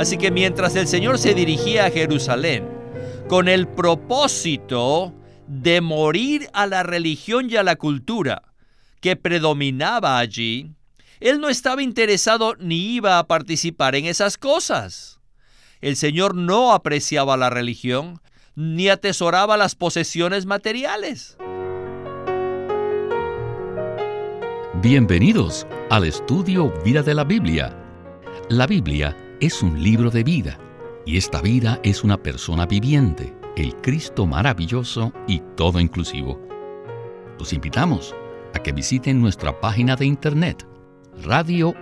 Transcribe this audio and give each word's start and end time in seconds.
Así 0.00 0.16
que 0.16 0.30
mientras 0.30 0.76
el 0.76 0.88
Señor 0.88 1.18
se 1.18 1.34
dirigía 1.34 1.84
a 1.84 1.90
Jerusalén 1.90 2.66
con 3.28 3.48
el 3.48 3.68
propósito 3.68 5.12
de 5.46 5.82
morir 5.82 6.48
a 6.54 6.66
la 6.66 6.82
religión 6.82 7.50
y 7.50 7.56
a 7.56 7.62
la 7.62 7.76
cultura 7.76 8.40
que 9.02 9.16
predominaba 9.16 10.18
allí, 10.18 10.70
Él 11.20 11.38
no 11.38 11.50
estaba 11.50 11.82
interesado 11.82 12.54
ni 12.58 12.94
iba 12.94 13.18
a 13.18 13.26
participar 13.26 13.94
en 13.94 14.06
esas 14.06 14.38
cosas. 14.38 15.20
El 15.82 15.96
Señor 15.96 16.34
no 16.34 16.72
apreciaba 16.72 17.36
la 17.36 17.50
religión 17.50 18.22
ni 18.54 18.88
atesoraba 18.88 19.58
las 19.58 19.74
posesiones 19.74 20.46
materiales. 20.46 21.36
Bienvenidos 24.80 25.66
al 25.90 26.04
estudio 26.04 26.72
Vida 26.86 27.02
de 27.02 27.12
la 27.12 27.24
Biblia. 27.24 27.76
La 28.48 28.66
Biblia 28.66 29.14
es 29.40 29.62
un 29.62 29.82
libro 29.82 30.10
de 30.10 30.22
vida 30.22 30.58
y 31.06 31.16
esta 31.16 31.40
vida 31.40 31.80
es 31.82 32.04
una 32.04 32.22
persona 32.22 32.66
viviente, 32.66 33.34
el 33.56 33.74
Cristo 33.76 34.26
maravilloso 34.26 35.14
y 35.26 35.40
todo 35.56 35.80
inclusivo. 35.80 36.38
Los 37.38 37.54
invitamos 37.54 38.14
a 38.54 38.58
que 38.58 38.72
visiten 38.72 39.18
nuestra 39.20 39.58
página 39.58 39.96
de 39.96 40.04
internet 40.04 40.66
radiolsm.com 41.22 41.78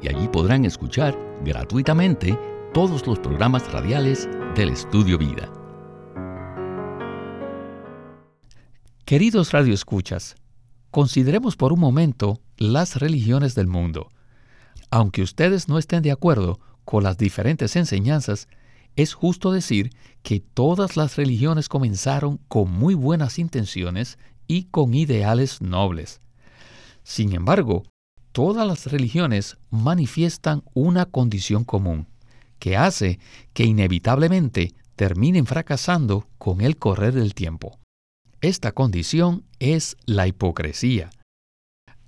y 0.00 0.08
allí 0.08 0.28
podrán 0.28 0.64
escuchar 0.64 1.14
gratuitamente 1.44 2.38
todos 2.72 3.06
los 3.06 3.18
programas 3.18 3.70
radiales 3.70 4.26
del 4.54 4.70
Estudio 4.70 5.18
Vida. 5.18 5.52
Queridos 9.04 9.52
radioescuchas, 9.52 10.36
consideremos 10.90 11.56
por 11.56 11.74
un 11.74 11.80
momento 11.80 12.40
las 12.56 12.96
religiones 12.96 13.54
del 13.54 13.66
mundo. 13.66 14.08
Aunque 14.96 15.20
ustedes 15.20 15.68
no 15.68 15.76
estén 15.76 16.02
de 16.02 16.10
acuerdo 16.10 16.58
con 16.86 17.02
las 17.02 17.18
diferentes 17.18 17.76
enseñanzas, 17.76 18.48
es 18.94 19.12
justo 19.12 19.52
decir 19.52 19.90
que 20.22 20.40
todas 20.40 20.96
las 20.96 21.16
religiones 21.16 21.68
comenzaron 21.68 22.38
con 22.48 22.72
muy 22.72 22.94
buenas 22.94 23.38
intenciones 23.38 24.16
y 24.46 24.64
con 24.70 24.94
ideales 24.94 25.60
nobles. 25.60 26.22
Sin 27.02 27.34
embargo, 27.34 27.82
todas 28.32 28.66
las 28.66 28.86
religiones 28.86 29.58
manifiestan 29.68 30.62
una 30.72 31.04
condición 31.04 31.64
común, 31.64 32.06
que 32.58 32.78
hace 32.78 33.18
que 33.52 33.64
inevitablemente 33.64 34.72
terminen 34.94 35.44
fracasando 35.44 36.26
con 36.38 36.62
el 36.62 36.78
correr 36.78 37.12
del 37.12 37.34
tiempo. 37.34 37.78
Esta 38.40 38.72
condición 38.72 39.44
es 39.58 39.98
la 40.06 40.26
hipocresía. 40.26 41.10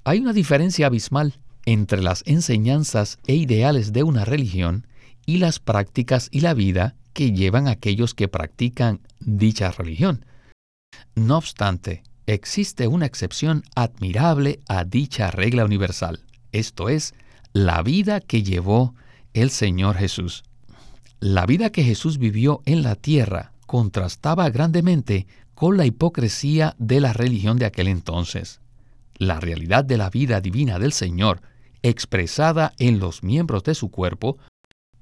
Hay 0.04 0.20
una 0.20 0.32
diferencia 0.32 0.86
abismal 0.86 1.38
entre 1.70 2.02
las 2.02 2.22
enseñanzas 2.24 3.18
e 3.26 3.34
ideales 3.34 3.92
de 3.92 4.02
una 4.02 4.24
religión 4.24 4.86
y 5.26 5.36
las 5.36 5.58
prácticas 5.58 6.30
y 6.32 6.40
la 6.40 6.54
vida 6.54 6.94
que 7.12 7.32
llevan 7.32 7.68
aquellos 7.68 8.14
que 8.14 8.26
practican 8.26 9.00
dicha 9.20 9.70
religión. 9.72 10.24
No 11.14 11.36
obstante, 11.36 12.04
existe 12.26 12.88
una 12.88 13.04
excepción 13.04 13.64
admirable 13.76 14.60
a 14.66 14.84
dicha 14.84 15.30
regla 15.30 15.66
universal, 15.66 16.20
esto 16.52 16.88
es, 16.88 17.12
la 17.52 17.82
vida 17.82 18.20
que 18.20 18.42
llevó 18.42 18.94
el 19.34 19.50
Señor 19.50 19.96
Jesús. 19.96 20.44
La 21.20 21.44
vida 21.44 21.68
que 21.68 21.84
Jesús 21.84 22.16
vivió 22.16 22.62
en 22.64 22.82
la 22.82 22.94
tierra 22.94 23.52
contrastaba 23.66 24.48
grandemente 24.48 25.26
con 25.54 25.76
la 25.76 25.84
hipocresía 25.84 26.74
de 26.78 27.00
la 27.00 27.12
religión 27.12 27.58
de 27.58 27.66
aquel 27.66 27.88
entonces. 27.88 28.62
La 29.18 29.38
realidad 29.38 29.84
de 29.84 29.98
la 29.98 30.08
vida 30.08 30.40
divina 30.40 30.78
del 30.78 30.94
Señor, 30.94 31.42
expresada 31.82 32.74
en 32.78 32.98
los 32.98 33.22
miembros 33.22 33.64
de 33.64 33.74
su 33.74 33.90
cuerpo, 33.90 34.38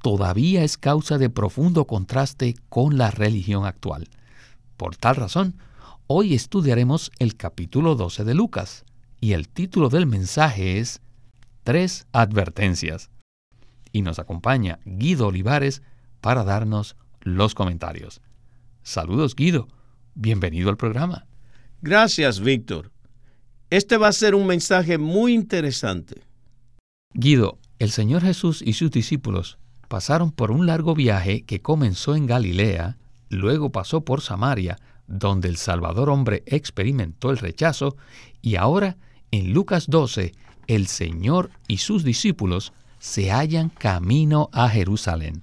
todavía 0.02 0.62
es 0.62 0.77
causa 0.77 1.18
de 1.18 1.30
profundo 1.30 1.86
contraste 1.86 2.55
con 2.68 2.98
la 2.98 3.10
religión 3.10 3.64
actual. 3.64 4.08
Por 4.77 4.96
tal 4.96 5.17
razón, 5.17 5.58
hoy 6.06 6.34
estudiaremos 6.34 7.11
el 7.18 7.36
capítulo 7.36 7.95
12 7.95 8.24
de 8.24 8.34
Lucas, 8.34 8.84
y 9.20 9.33
el 9.33 9.48
título 9.48 9.89
del 9.89 10.06
mensaje 10.06 10.78
es 10.78 11.01
Tres 11.64 12.06
advertencias. 12.12 13.11
Y 13.90 14.02
nos 14.02 14.18
acompaña 14.18 14.78
Guido 14.84 15.28
Olivares 15.28 15.83
para 16.20 16.45
darnos 16.45 16.96
los 17.22 17.55
comentarios. 17.55 18.20
Saludos 18.83 19.34
Guido. 19.34 19.67
Bienvenido 20.14 20.70
al 20.70 20.77
programa. 20.77 21.27
Gracias, 21.83 22.40
Víctor. 22.40 22.92
Este 23.68 23.96
va 23.96 24.08
a 24.08 24.12
ser 24.12 24.34
un 24.34 24.46
mensaje 24.46 24.96
muy 24.96 25.34
interesante. 25.34 26.26
Guido, 27.18 27.56
el 27.78 27.90
Señor 27.92 28.20
Jesús 28.20 28.60
y 28.60 28.74
sus 28.74 28.90
discípulos 28.90 29.56
pasaron 29.88 30.32
por 30.32 30.50
un 30.50 30.66
largo 30.66 30.94
viaje 30.94 31.44
que 31.44 31.62
comenzó 31.62 32.14
en 32.14 32.27
Galilea, 32.27 32.98
luego 33.30 33.72
pasó 33.72 34.02
por 34.02 34.20
Samaria, 34.20 34.77
donde 35.06 35.48
el 35.48 35.56
Salvador 35.56 36.10
hombre 36.10 36.42
experimentó 36.44 37.30
el 37.30 37.38
rechazo, 37.38 37.96
y 38.42 38.56
ahora, 38.56 38.98
en 39.30 39.54
Lucas 39.54 39.86
12, 39.88 40.34
el 40.66 40.88
Señor 40.88 41.48
y 41.68 41.78
sus 41.78 42.04
discípulos 42.04 42.74
se 42.98 43.30
hallan 43.30 43.70
camino 43.70 44.50
a 44.52 44.68
Jerusalén. 44.68 45.42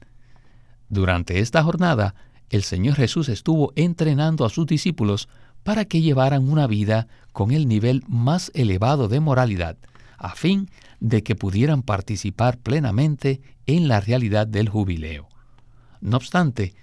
Durante 0.90 1.40
esta 1.40 1.63
jornada, 1.63 2.13
el 2.51 2.61
Señor 2.61 2.97
Jesús 2.97 3.29
estuvo 3.29 3.73
entrenando 3.75 4.45
a 4.45 4.51
sus 4.51 4.67
discípulos 4.67 5.28
para 5.63 5.85
que 5.85 6.01
llevaran 6.01 6.47
una 6.47 6.67
vida 6.67 7.07
con 7.31 7.50
el 7.50 7.67
nivel 7.67 8.03
más 8.07 8.51
elevado 8.53 9.07
de 9.07 9.19
moralidad, 9.19 9.75
a 10.19 10.35
fin 10.35 10.69
de 11.03 11.22
que 11.22 11.36
pudieran 11.36 11.81
participar 11.81 12.58
plenamente 12.58 13.41
en 13.66 13.90
la 13.90 14.00
realidad 14.00 14.47
del 14.47 14.69
jubileo. 14.69 15.28
No 16.00 16.16
obstante, 16.16 16.74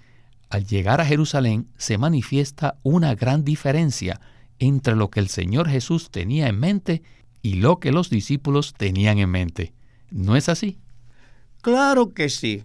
al 0.47 0.67
llegar 0.67 1.01
a 1.01 1.05
Jerusalén 1.05 1.67
se 1.75 1.97
manifiesta 1.97 2.77
una 2.83 3.15
gran 3.15 3.43
diferencia 3.43 4.21
entre 4.59 4.95
lo 4.95 5.09
que 5.09 5.21
el 5.21 5.27
Señor 5.27 5.67
Jesús 5.67 6.11
tenía 6.11 6.47
en 6.47 6.59
mente 6.59 7.01
y 7.41 7.55
lo 7.55 7.79
que 7.79 7.91
los 7.91 8.11
discípulos 8.11 8.75
tenían 8.77 9.17
en 9.17 9.31
mente. 9.31 9.73
¿No 10.11 10.35
es 10.35 10.49
así? 10.49 10.77
Claro 11.61 12.13
que 12.13 12.29
sí. 12.29 12.61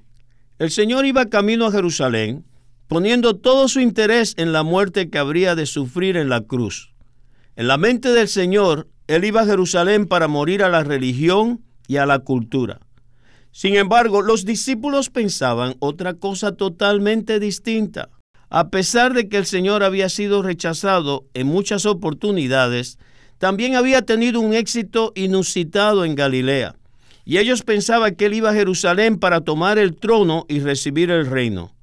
El 0.59 0.71
Señor 0.71 1.07
iba 1.07 1.25
camino 1.25 1.65
a 1.65 1.73
Jerusalén 1.73 2.45
poniendo 2.87 3.37
todo 3.37 3.67
su 3.69 3.81
interés 3.81 4.35
en 4.37 4.53
la 4.53 4.63
muerte 4.63 5.09
que 5.09 5.17
habría 5.17 5.55
de 5.55 5.65
sufrir 5.65 6.19
en 6.19 6.29
la 6.29 6.43
cruz. 6.43 6.93
En 7.57 7.67
la 7.67 7.79
mente 7.79 8.11
del 8.11 8.29
Señor, 8.29 8.89
Él 9.07 9.25
iba 9.25 9.43
a 9.43 9.47
Jerusalén 9.47 10.07
para 10.07 10.29
morir 10.29 10.63
a 10.63 10.69
la 10.69 10.83
religión 10.83 11.63
y 11.87 11.97
a 11.97 12.07
la 12.07 12.19
cultura. 12.21 12.81
Sin 13.53 13.77
embargo, 13.77 14.21
los 14.21 14.45
discípulos 14.45 15.09
pensaban 15.11 15.77
otra 15.79 16.15
cosa 16.15 16.53
totalmente 16.53 17.41
distinta. 17.41 18.11
A 18.51 18.69
pesar 18.69 19.15
de 19.15 19.29
que 19.29 19.39
el 19.39 19.47
Señor 19.47 19.83
había 19.83 20.09
sido 20.09 20.43
rechazado 20.43 21.25
en 21.35 21.47
muchas 21.47 21.87
oportunidades, 21.87 22.99
también 23.39 23.75
había 23.77 24.03
tenido 24.03 24.41
un 24.41 24.55
éxito 24.55 25.13
inusitado 25.15 26.05
en 26.05 26.15
Galilea. 26.15 26.77
Y 27.25 27.39
ellos 27.39 27.63
pensaban 27.63 28.15
que 28.15 28.27
él 28.27 28.35
iba 28.35 28.51
a 28.51 28.55
Jerusalén 28.55 29.19
para 29.19 29.41
tomar 29.41 29.79
el 29.79 29.97
trono 29.97 30.47
y 30.49 30.61
recibir 30.61 31.11
el 31.11 31.27
reino. 31.27 31.75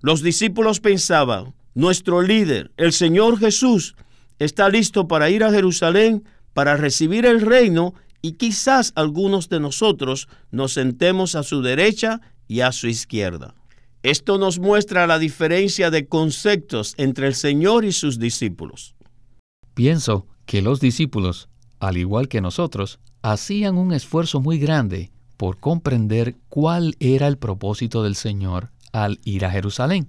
Los 0.00 0.22
discípulos 0.22 0.80
pensaban, 0.80 1.54
nuestro 1.74 2.22
líder, 2.22 2.70
el 2.76 2.92
Señor 2.92 3.38
Jesús, 3.38 3.94
está 4.38 4.68
listo 4.68 5.08
para 5.08 5.30
ir 5.30 5.44
a 5.44 5.50
Jerusalén 5.50 6.24
para 6.54 6.76
recibir 6.76 7.26
el 7.26 7.40
reino 7.40 7.94
y 8.22 8.32
quizás 8.32 8.92
algunos 8.94 9.48
de 9.48 9.60
nosotros 9.60 10.28
nos 10.50 10.72
sentemos 10.74 11.34
a 11.34 11.42
su 11.42 11.62
derecha 11.62 12.20
y 12.46 12.60
a 12.60 12.72
su 12.72 12.86
izquierda. 12.86 13.54
Esto 14.02 14.38
nos 14.38 14.58
muestra 14.58 15.06
la 15.06 15.18
diferencia 15.18 15.90
de 15.90 16.06
conceptos 16.06 16.94
entre 16.96 17.26
el 17.26 17.34
Señor 17.34 17.84
y 17.84 17.92
sus 17.92 18.18
discípulos. 18.18 18.94
Pienso 19.74 20.26
que 20.44 20.60
los 20.60 20.80
discípulos, 20.80 21.48
al 21.80 21.96
igual 21.96 22.28
que 22.28 22.40
nosotros, 22.40 22.98
hacían 23.22 23.76
un 23.76 23.92
esfuerzo 23.92 24.40
muy 24.40 24.58
grande 24.58 25.12
por 25.36 25.58
comprender 25.58 26.36
cuál 26.48 26.96
era 27.00 27.26
el 27.26 27.38
propósito 27.38 28.02
del 28.02 28.16
Señor 28.16 28.70
al 28.92 29.18
ir 29.24 29.44
a 29.44 29.50
Jerusalén. 29.50 30.08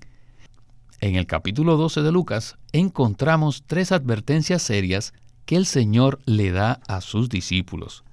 En 1.00 1.16
el 1.16 1.26
capítulo 1.26 1.78
12 1.78 2.02
de 2.02 2.12
Lucas 2.12 2.58
encontramos 2.72 3.64
tres 3.68 3.92
advertencias 3.92 4.62
serias 4.62 5.14
que 5.46 5.56
el 5.56 5.66
Señor 5.66 6.20
le 6.26 6.52
da 6.52 6.80
a 6.88 7.02
sus 7.02 7.30
discípulos. 7.30 8.04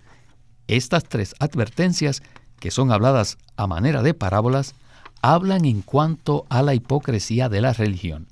Estas 0.69 1.05
tres 1.05 1.35
advertencias, 1.39 2.23
que 2.59 2.71
son 2.71 2.93
habladas 2.93 3.39
a 3.57 3.67
manera 3.67 4.03
de 4.03 4.15
parábolas, 4.15 4.75
hablan 5.23 5.65
en 5.65 5.83
cuanto 5.83 6.47
a 6.49 6.63
la 6.63 6.75
hipocresía 6.75 7.49
de 7.49 7.61
la 7.61 7.73
religión, 7.73 8.29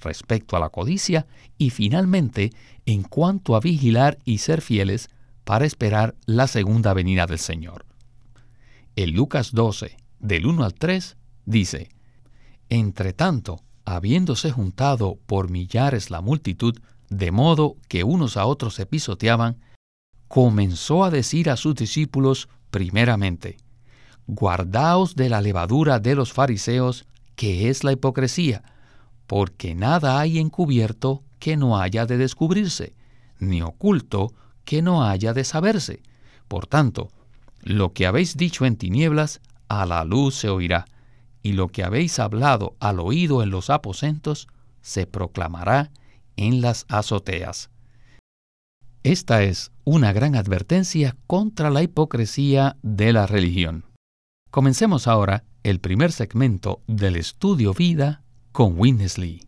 respecto 0.00 0.56
a 0.56 0.60
la 0.60 0.68
codicia 0.68 1.26
y 1.58 1.70
finalmente 1.70 2.52
en 2.84 3.02
cuanto 3.02 3.56
a 3.56 3.60
vigilar 3.60 4.18
y 4.24 4.38
ser 4.38 4.60
fieles 4.60 5.08
para 5.44 5.64
esperar 5.64 6.14
la 6.26 6.46
segunda 6.46 6.92
venida 6.92 7.26
del 7.26 7.38
Señor. 7.38 7.86
En 8.96 9.12
Lucas 9.12 9.52
12, 9.52 9.96
del 10.18 10.46
1 10.46 10.64
al 10.64 10.74
3, 10.74 11.16
dice, 11.44 11.90
Entre 12.68 13.12
tanto, 13.12 13.62
habiéndose 13.84 14.50
juntado 14.50 15.18
por 15.26 15.50
millares 15.50 16.10
la 16.10 16.20
multitud, 16.20 16.78
de 17.08 17.30
modo 17.30 17.76
que 17.88 18.04
unos 18.04 18.36
a 18.36 18.46
otros 18.46 18.74
se 18.74 18.86
pisoteaban, 18.86 19.58
comenzó 20.28 21.04
a 21.04 21.10
decir 21.10 21.50
a 21.50 21.56
sus 21.56 21.74
discípulos 21.74 22.48
primeramente, 22.70 23.56
guardaos 24.26 25.14
de 25.14 25.28
la 25.28 25.40
levadura 25.40 26.00
de 26.00 26.14
los 26.14 26.32
fariseos, 26.32 27.06
que 27.36 27.68
es 27.68 27.84
la 27.84 27.92
hipocresía, 27.92 28.62
porque 29.26 29.74
nada 29.74 30.18
hay 30.18 30.38
encubierto 30.38 31.22
que 31.38 31.56
no 31.56 31.78
haya 31.78 32.06
de 32.06 32.16
descubrirse, 32.16 32.94
ni 33.38 33.62
oculto 33.62 34.32
que 34.64 34.82
no 34.82 35.04
haya 35.04 35.32
de 35.32 35.44
saberse. 35.44 36.02
Por 36.48 36.66
tanto, 36.66 37.10
lo 37.60 37.92
que 37.92 38.06
habéis 38.06 38.36
dicho 38.36 38.64
en 38.64 38.76
tinieblas, 38.76 39.40
a 39.68 39.86
la 39.86 40.04
luz 40.04 40.34
se 40.36 40.48
oirá, 40.48 40.86
y 41.42 41.52
lo 41.52 41.68
que 41.68 41.84
habéis 41.84 42.18
hablado 42.18 42.74
al 42.80 42.98
oído 42.98 43.42
en 43.42 43.50
los 43.50 43.70
aposentos, 43.70 44.48
se 44.80 45.06
proclamará 45.06 45.90
en 46.36 46.60
las 46.60 46.86
azoteas. 46.88 47.70
Esta 49.02 49.42
es 49.42 49.70
una 49.84 50.12
gran 50.12 50.34
advertencia 50.34 51.16
contra 51.26 51.70
la 51.70 51.82
hipocresía 51.82 52.76
de 52.82 53.12
la 53.12 53.26
religión. 53.26 53.84
Comencemos 54.50 55.06
ahora 55.06 55.44
el 55.62 55.80
primer 55.80 56.12
segmento 56.12 56.80
del 56.86 57.16
estudio 57.16 57.72
vida 57.74 58.22
con 58.52 58.78
Winnesley. 58.78 59.42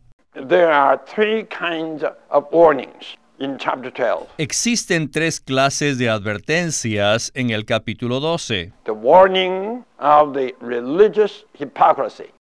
Existen 4.39 5.11
tres 5.11 5.41
clases 5.41 5.99
de 5.99 6.09
advertencias 6.09 7.31
en 7.35 7.51
el 7.51 7.65
capítulo 7.65 8.21
12. 8.21 8.73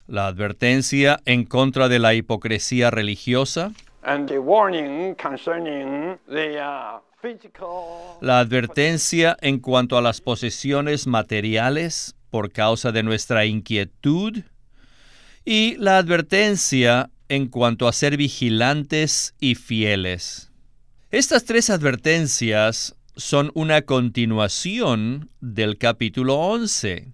La 0.07 0.27
advertencia 0.27 1.21
en 1.27 1.45
contra 1.45 1.89
de 1.89 1.99
la 1.99 2.15
hipocresía 2.15 2.91
religiosa. 2.91 3.73
La 8.21 8.39
advertencia 8.39 9.37
en 9.41 9.59
cuanto 9.59 9.99
a 9.99 10.03
las 10.03 10.21
posesiones 10.21 11.07
materiales 11.07 12.15
por 12.31 12.53
causa 12.53 12.93
de 12.93 13.03
nuestra 13.03 13.45
inquietud. 13.47 14.43
Y 15.45 15.77
la 15.77 15.99
advertencia 15.99 17.11
en 17.29 17.49
cuanto 17.49 17.89
a 17.89 17.93
ser 17.93 18.17
vigilantes 18.17 19.35
y 19.41 19.55
fieles. 19.55 20.53
Estas 21.11 21.45
tres 21.45 21.71
advertencias 21.71 22.95
son 23.17 23.51
una 23.55 23.83
continuación 23.83 25.31
del 25.41 25.77
capítulo 25.77 26.37
11. 26.37 27.13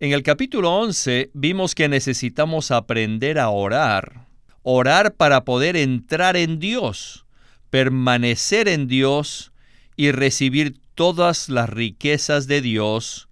En 0.00 0.12
el 0.12 0.22
capítulo 0.22 0.76
11 0.76 1.30
vimos 1.32 1.74
que 1.74 1.88
necesitamos 1.88 2.70
aprender 2.70 3.38
a 3.38 3.48
orar 3.48 4.33
orar 4.64 5.14
para 5.14 5.44
poder 5.44 5.76
entrar 5.76 6.36
en 6.36 6.58
Dios, 6.58 7.24
permanecer 7.70 8.66
en 8.66 8.88
Dios 8.88 9.52
y 9.94 10.10
recibir 10.10 10.80
todas 10.96 11.48
las 11.48 11.68
riquezas 11.68 12.48
de 12.48 12.60
Dios 12.60 13.28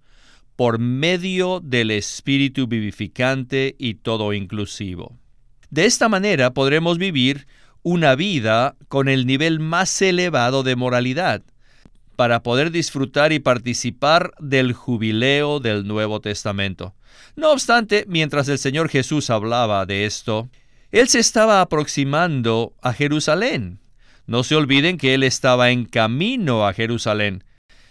por 0.55 0.79
medio 0.79 1.59
del 1.59 1.91
Espíritu 1.91 2.67
vivificante 2.67 3.75
y 3.77 3.95
todo 3.95 4.31
inclusivo. 4.31 5.17
De 5.69 5.85
esta 5.85 6.07
manera 6.07 6.53
podremos 6.53 6.97
vivir 6.97 7.47
una 7.81 8.15
vida 8.15 8.77
con 8.87 9.09
el 9.09 9.25
nivel 9.25 9.59
más 9.59 10.01
elevado 10.01 10.63
de 10.63 10.77
moralidad, 10.77 11.43
para 12.15 12.43
poder 12.43 12.71
disfrutar 12.71 13.33
y 13.33 13.39
participar 13.39 14.33
del 14.39 14.73
jubileo 14.73 15.59
del 15.59 15.87
Nuevo 15.87 16.21
Testamento. 16.21 16.93
No 17.35 17.51
obstante, 17.51 18.05
mientras 18.07 18.47
el 18.49 18.59
Señor 18.59 18.89
Jesús 18.89 19.29
hablaba 19.29 19.85
de 19.85 20.05
esto, 20.05 20.49
él 20.93 21.09
se 21.09 21.17
estaba 21.17 21.59
aproximando 21.59 22.75
a 22.83 22.93
Jerusalén. 22.93 23.79
No 24.27 24.43
se 24.43 24.55
olviden 24.55 24.99
que 24.99 25.15
él 25.15 25.23
estaba 25.23 25.71
en 25.71 25.85
camino 25.85 26.67
a 26.67 26.73
Jerusalén. 26.73 27.43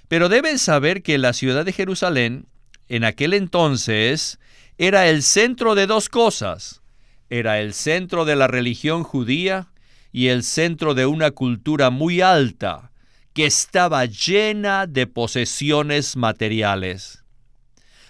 Pero 0.06 0.28
deben 0.28 0.56
saber 0.56 1.02
que 1.02 1.18
la 1.18 1.32
ciudad 1.32 1.64
de 1.64 1.72
Jerusalén, 1.72 2.46
en 2.88 3.02
aquel 3.02 3.34
entonces, 3.34 4.38
era 4.78 5.08
el 5.08 5.24
centro 5.24 5.74
de 5.74 5.88
dos 5.88 6.08
cosas. 6.08 6.80
Era 7.28 7.58
el 7.58 7.74
centro 7.74 8.24
de 8.24 8.36
la 8.36 8.46
religión 8.46 9.02
judía 9.02 9.72
y 10.12 10.28
el 10.28 10.44
centro 10.44 10.94
de 10.94 11.04
una 11.04 11.32
cultura 11.32 11.90
muy 11.90 12.20
alta, 12.20 12.92
que 13.32 13.46
estaba 13.46 14.04
llena 14.04 14.86
de 14.86 15.08
posesiones 15.08 16.16
materiales. 16.16 17.24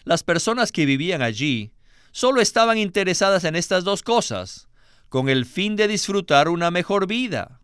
Las 0.05 0.23
personas 0.23 0.71
que 0.71 0.85
vivían 0.85 1.23
allí 1.23 1.73
solo 2.11 2.43
estaban 2.43 2.77
interesadas 2.77 3.45
en 3.45 3.57
estas 3.57 3.85
dos 3.85 4.03
cosas, 4.03 4.69
con 5.13 5.29
el 5.29 5.45
fin 5.45 5.77
de 5.77 5.89
disfrutar 5.89 6.49
una 6.49 6.71
mejor 6.71 7.07
vida. 7.07 7.61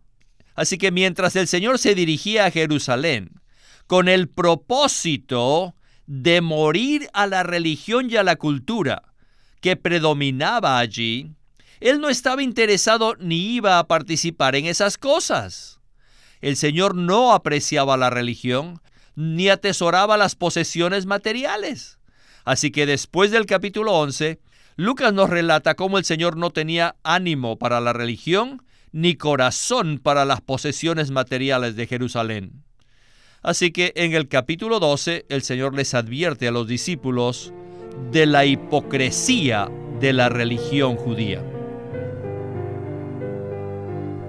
Así 0.53 0.77
que 0.77 0.91
mientras 0.91 1.35
el 1.35 1.47
Señor 1.47 1.79
se 1.79 1.95
dirigía 1.95 2.45
a 2.45 2.51
Jerusalén 2.51 3.41
con 3.87 4.07
el 4.07 4.29
propósito 4.29 5.73
de 6.05 6.41
morir 6.41 7.09
a 7.11 7.25
la 7.25 7.41
religión 7.41 8.07
y 8.07 8.17
a 8.17 8.23
la 8.23 8.35
cultura 8.35 9.01
que 9.61 9.75
predominaba 9.75 10.77
allí, 10.77 11.31
Él 11.79 11.99
no 11.99 12.09
estaba 12.09 12.43
interesado 12.43 13.15
ni 13.19 13.55
iba 13.55 13.79
a 13.79 13.87
participar 13.87 14.55
en 14.55 14.67
esas 14.67 14.99
cosas. 14.99 15.79
El 16.41 16.55
Señor 16.55 16.93
no 16.93 17.33
apreciaba 17.33 17.97
la 17.97 18.11
religión 18.11 18.79
ni 19.15 19.49
atesoraba 19.49 20.17
las 20.17 20.35
posesiones 20.35 21.07
materiales. 21.07 21.97
Así 22.45 22.69
que 22.69 22.85
después 22.85 23.31
del 23.31 23.47
capítulo 23.47 23.93
11, 23.93 24.39
Lucas 24.79 25.11
nos 25.13 25.29
relata 25.29 25.75
cómo 25.75 25.97
el 25.97 26.05
Señor 26.05 26.37
no 26.37 26.51
tenía 26.51 26.95
ánimo 27.03 27.57
para 27.57 27.81
la 27.81 27.91
religión 27.91 28.61
ni 28.93 29.15
corazón 29.15 29.99
para 30.01 30.23
las 30.23 30.39
posesiones 30.39 31.11
materiales 31.11 31.75
de 31.75 31.85
Jerusalén. 31.85 32.63
Así 33.41 33.71
que 33.71 33.91
en 33.97 34.13
el 34.13 34.29
capítulo 34.29 34.79
12 34.79 35.25
el 35.27 35.41
Señor 35.41 35.75
les 35.75 35.93
advierte 35.93 36.47
a 36.47 36.51
los 36.51 36.65
discípulos 36.65 37.51
de 38.13 38.25
la 38.25 38.45
hipocresía 38.45 39.69
de 39.99 40.13
la 40.13 40.29
religión 40.29 40.95
judía. 40.95 41.43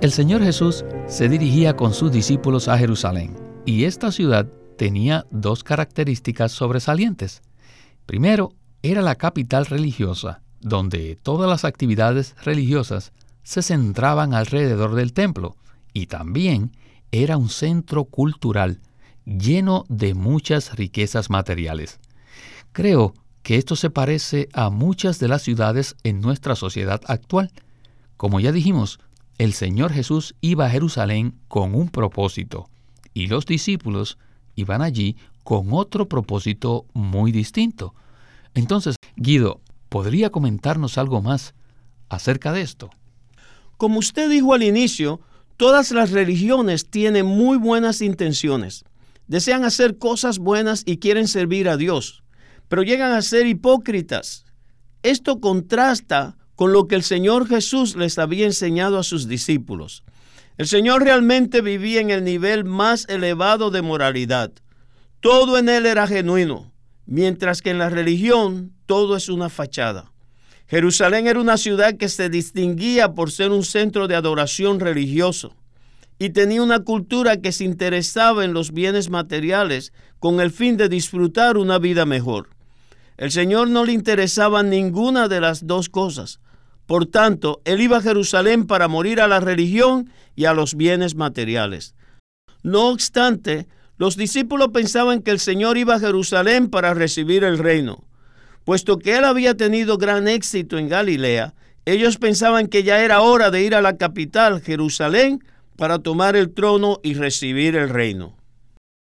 El 0.02 0.10
Señor 0.10 0.42
Jesús 0.42 0.84
se 1.06 1.28
dirigía 1.28 1.76
con 1.76 1.94
sus 1.94 2.10
discípulos 2.10 2.66
a 2.66 2.76
Jerusalén 2.76 3.36
y 3.64 3.84
esta 3.84 4.10
ciudad 4.10 4.48
tenía 4.76 5.26
dos 5.30 5.62
características 5.62 6.50
sobresalientes. 6.50 7.40
Primero, 8.04 8.52
era 8.82 9.02
la 9.02 9.14
capital 9.14 9.66
religiosa, 9.66 10.42
donde 10.60 11.16
todas 11.22 11.48
las 11.48 11.64
actividades 11.64 12.34
religiosas 12.44 13.12
se 13.42 13.62
centraban 13.62 14.34
alrededor 14.34 14.94
del 14.94 15.12
templo, 15.12 15.56
y 15.92 16.06
también 16.06 16.72
era 17.12 17.36
un 17.36 17.48
centro 17.48 18.04
cultural 18.04 18.80
lleno 19.24 19.84
de 19.88 20.14
muchas 20.14 20.76
riquezas 20.76 21.30
materiales. 21.30 21.98
Creo 22.72 23.14
que 23.42 23.56
esto 23.56 23.76
se 23.76 23.90
parece 23.90 24.48
a 24.52 24.70
muchas 24.70 25.18
de 25.18 25.28
las 25.28 25.42
ciudades 25.42 25.96
en 26.04 26.20
nuestra 26.20 26.54
sociedad 26.54 27.00
actual. 27.06 27.50
Como 28.16 28.40
ya 28.40 28.52
dijimos, 28.52 29.00
el 29.38 29.54
Señor 29.54 29.92
Jesús 29.92 30.34
iba 30.40 30.66
a 30.66 30.70
Jerusalén 30.70 31.34
con 31.48 31.74
un 31.74 31.88
propósito, 31.88 32.68
y 33.14 33.26
los 33.26 33.46
discípulos 33.46 34.18
iban 34.54 34.82
allí 34.82 35.16
con 35.42 35.72
otro 35.72 36.08
propósito 36.08 36.86
muy 36.92 37.32
distinto. 37.32 37.94
Entonces, 38.54 38.96
Guido, 39.16 39.60
¿podría 39.88 40.30
comentarnos 40.30 40.98
algo 40.98 41.22
más 41.22 41.54
acerca 42.08 42.52
de 42.52 42.62
esto? 42.62 42.90
Como 43.76 43.98
usted 43.98 44.28
dijo 44.28 44.54
al 44.54 44.62
inicio, 44.62 45.20
todas 45.56 45.92
las 45.92 46.10
religiones 46.10 46.90
tienen 46.90 47.26
muy 47.26 47.56
buenas 47.56 48.02
intenciones. 48.02 48.84
Desean 49.26 49.64
hacer 49.64 49.98
cosas 49.98 50.38
buenas 50.38 50.82
y 50.84 50.98
quieren 50.98 51.28
servir 51.28 51.68
a 51.68 51.76
Dios, 51.76 52.22
pero 52.68 52.82
llegan 52.82 53.12
a 53.12 53.22
ser 53.22 53.46
hipócritas. 53.46 54.44
Esto 55.02 55.40
contrasta 55.40 56.36
con 56.56 56.72
lo 56.72 56.88
que 56.88 56.96
el 56.96 57.02
Señor 57.02 57.46
Jesús 57.46 57.96
les 57.96 58.18
había 58.18 58.44
enseñado 58.44 58.98
a 58.98 59.04
sus 59.04 59.28
discípulos. 59.28 60.02
El 60.58 60.66
Señor 60.66 61.04
realmente 61.04 61.62
vivía 61.62 62.00
en 62.00 62.10
el 62.10 62.24
nivel 62.24 62.64
más 62.64 63.08
elevado 63.08 63.70
de 63.70 63.80
moralidad. 63.80 64.52
Todo 65.20 65.56
en 65.56 65.68
él 65.70 65.86
era 65.86 66.06
genuino 66.06 66.70
mientras 67.10 67.60
que 67.60 67.70
en 67.70 67.78
la 67.78 67.90
religión 67.90 68.72
todo 68.86 69.16
es 69.16 69.28
una 69.28 69.50
fachada. 69.50 70.12
Jerusalén 70.68 71.26
era 71.26 71.40
una 71.40 71.56
ciudad 71.56 71.96
que 71.96 72.08
se 72.08 72.30
distinguía 72.30 73.12
por 73.14 73.32
ser 73.32 73.50
un 73.50 73.64
centro 73.64 74.06
de 74.06 74.14
adoración 74.14 74.78
religioso 74.78 75.56
y 76.20 76.30
tenía 76.30 76.62
una 76.62 76.80
cultura 76.80 77.38
que 77.38 77.50
se 77.50 77.64
interesaba 77.64 78.44
en 78.44 78.52
los 78.52 78.70
bienes 78.72 79.10
materiales 79.10 79.92
con 80.20 80.40
el 80.40 80.52
fin 80.52 80.76
de 80.76 80.88
disfrutar 80.88 81.56
una 81.56 81.80
vida 81.80 82.06
mejor. 82.06 82.50
El 83.16 83.32
Señor 83.32 83.68
no 83.68 83.84
le 83.84 83.92
interesaba 83.92 84.62
ninguna 84.62 85.26
de 85.26 85.40
las 85.40 85.66
dos 85.66 85.88
cosas. 85.88 86.38
Por 86.86 87.06
tanto, 87.06 87.60
él 87.64 87.80
iba 87.80 87.96
a 87.96 88.02
Jerusalén 88.02 88.66
para 88.66 88.86
morir 88.86 89.20
a 89.20 89.26
la 89.26 89.40
religión 89.40 90.10
y 90.36 90.44
a 90.44 90.52
los 90.52 90.76
bienes 90.76 91.16
materiales. 91.16 91.94
No 92.62 92.88
obstante, 92.88 93.66
los 94.00 94.16
discípulos 94.16 94.68
pensaban 94.72 95.20
que 95.20 95.30
el 95.30 95.38
Señor 95.38 95.76
iba 95.76 95.96
a 95.96 96.00
Jerusalén 96.00 96.70
para 96.70 96.94
recibir 96.94 97.44
el 97.44 97.58
reino. 97.58 98.02
Puesto 98.64 98.98
que 98.98 99.18
él 99.18 99.26
había 99.26 99.58
tenido 99.58 99.98
gran 99.98 100.26
éxito 100.26 100.78
en 100.78 100.88
Galilea, 100.88 101.52
ellos 101.84 102.16
pensaban 102.16 102.68
que 102.68 102.82
ya 102.82 103.04
era 103.04 103.20
hora 103.20 103.50
de 103.50 103.62
ir 103.62 103.74
a 103.74 103.82
la 103.82 103.98
capital, 103.98 104.62
Jerusalén, 104.62 105.44
para 105.76 105.98
tomar 105.98 106.34
el 106.34 106.54
trono 106.54 106.98
y 107.02 107.12
recibir 107.12 107.76
el 107.76 107.90
reino. 107.90 108.38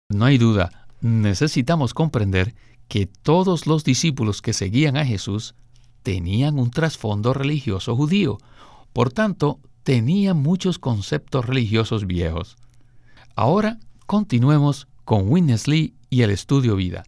No 0.09 0.25
hay 0.25 0.37
duda, 0.37 0.89
necesitamos 1.01 1.95
comprender 1.95 2.57
que 2.89 3.07
todos 3.07 3.69
los 3.69 3.85
discípulos 3.85 4.43
que 4.43 4.53
seguían 4.53 4.97
a 4.97 5.07
Jesús 5.07 5.55
tenían 6.03 6.59
un 6.59 6.73
trasfondo 6.73 7.35
religioso 7.35 7.95
judío, 7.95 8.39
por 8.93 9.13
tanto, 9.13 9.61
tenían 9.85 10.39
muchos 10.39 10.81
conceptos 10.81 11.47
religiosos 11.47 12.05
viejos. 12.05 12.57
Ahora 13.37 13.79
continuemos 14.09 14.88
con 15.09 15.33
Winnesley 15.33 15.95
y 16.11 16.21
el 16.21 16.29
estudio 16.29 16.77
vida. 16.77 17.03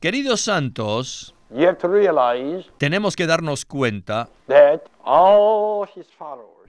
Queridos 0.00 0.40
santos, 0.40 1.36
tenemos 2.78 3.14
que 3.14 3.28
darnos 3.28 3.64
cuenta 3.64 4.28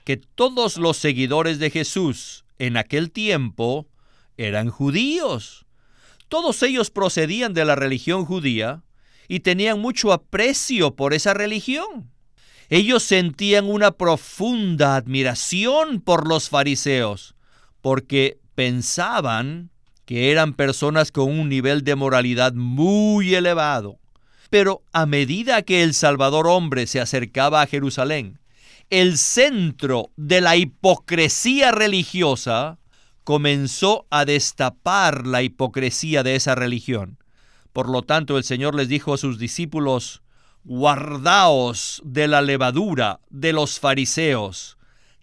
que 0.03 0.17
todos 0.35 0.77
los 0.77 0.97
seguidores 0.97 1.57
de 1.57 1.71
Jesús 1.71 2.45
en 2.59 2.77
aquel 2.77 3.09
tiempo 3.09 3.87
eran 4.37 4.69
judíos. 4.69 5.65
Todos 6.27 6.61
ellos 6.61 6.91
procedían 6.91 7.55
de 7.55 7.65
la 7.65 7.75
religión 7.75 8.25
judía 8.25 8.83
y 9.27 9.39
tenían 9.39 9.79
mucho 9.79 10.13
aprecio 10.13 10.95
por 10.95 11.15
esa 11.15 11.33
religión. 11.33 12.11
Ellos 12.69 13.01
sentían 13.01 13.65
una 13.65 13.89
profunda 13.89 14.95
admiración 14.95 15.99
por 15.99 16.27
los 16.27 16.49
fariseos, 16.49 17.33
porque 17.81 18.42
pensaban 18.55 19.69
que 20.05 20.31
eran 20.31 20.53
personas 20.53 21.11
con 21.11 21.29
un 21.29 21.49
nivel 21.49 21.83
de 21.83 21.95
moralidad 21.95 22.53
muy 22.53 23.35
elevado. 23.35 23.99
Pero 24.49 24.83
a 24.91 25.05
medida 25.05 25.61
que 25.63 25.83
el 25.83 25.93
Salvador 25.93 26.47
hombre 26.47 26.85
se 26.87 26.99
acercaba 26.99 27.61
a 27.61 27.67
Jerusalén, 27.67 28.39
el 28.89 29.17
centro 29.17 30.11
de 30.15 30.41
la 30.41 30.55
hipocresía 30.55 31.71
religiosa 31.71 32.77
comenzó 33.23 34.05
a 34.09 34.25
destapar 34.25 35.25
la 35.25 35.41
hipocresía 35.41 36.23
de 36.23 36.35
esa 36.35 36.55
religión. 36.55 37.17
Por 37.71 37.89
lo 37.89 38.03
tanto, 38.03 38.37
el 38.37 38.43
Señor 38.43 38.75
les 38.75 38.89
dijo 38.89 39.13
a 39.13 39.17
sus 39.17 39.39
discípulos, 39.39 40.21
guardaos 40.63 42.01
de 42.05 42.27
la 42.27 42.41
levadura 42.41 43.19
de 43.29 43.53
los 43.53 43.79
fariseos, 43.79 44.77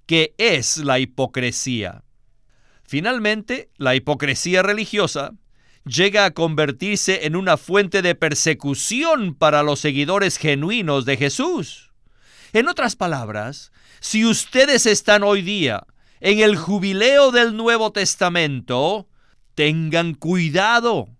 que 0.06 0.34
es 0.38 0.78
la 0.78 0.98
hipocresía. 0.98 2.02
Finalmente, 2.90 3.70
la 3.76 3.94
hipocresía 3.94 4.64
religiosa 4.64 5.34
llega 5.84 6.24
a 6.24 6.32
convertirse 6.32 7.24
en 7.24 7.36
una 7.36 7.56
fuente 7.56 8.02
de 8.02 8.16
persecución 8.16 9.36
para 9.36 9.62
los 9.62 9.78
seguidores 9.78 10.38
genuinos 10.38 11.04
de 11.04 11.16
Jesús. 11.16 11.92
En 12.52 12.66
otras 12.66 12.96
palabras, 12.96 13.70
si 14.00 14.24
ustedes 14.24 14.86
están 14.86 15.22
hoy 15.22 15.42
día 15.42 15.86
en 16.18 16.40
el 16.40 16.56
jubileo 16.56 17.30
del 17.30 17.56
Nuevo 17.56 17.92
Testamento, 17.92 19.06
tengan 19.54 20.14
cuidado, 20.14 21.10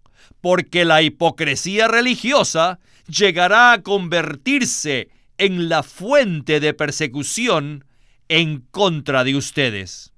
porque 0.40 0.84
la 0.84 1.02
hipocresía 1.02 1.86
religiosa 1.86 2.80
llegará 3.06 3.70
a 3.70 3.82
convertirse 3.84 5.08
en 5.38 5.68
la 5.68 5.84
fuente 5.84 6.58
de 6.58 6.74
persecución 6.74 7.84
en 8.26 8.66
contra 8.72 9.22
de 9.22 9.36
ustedes. 9.36 10.10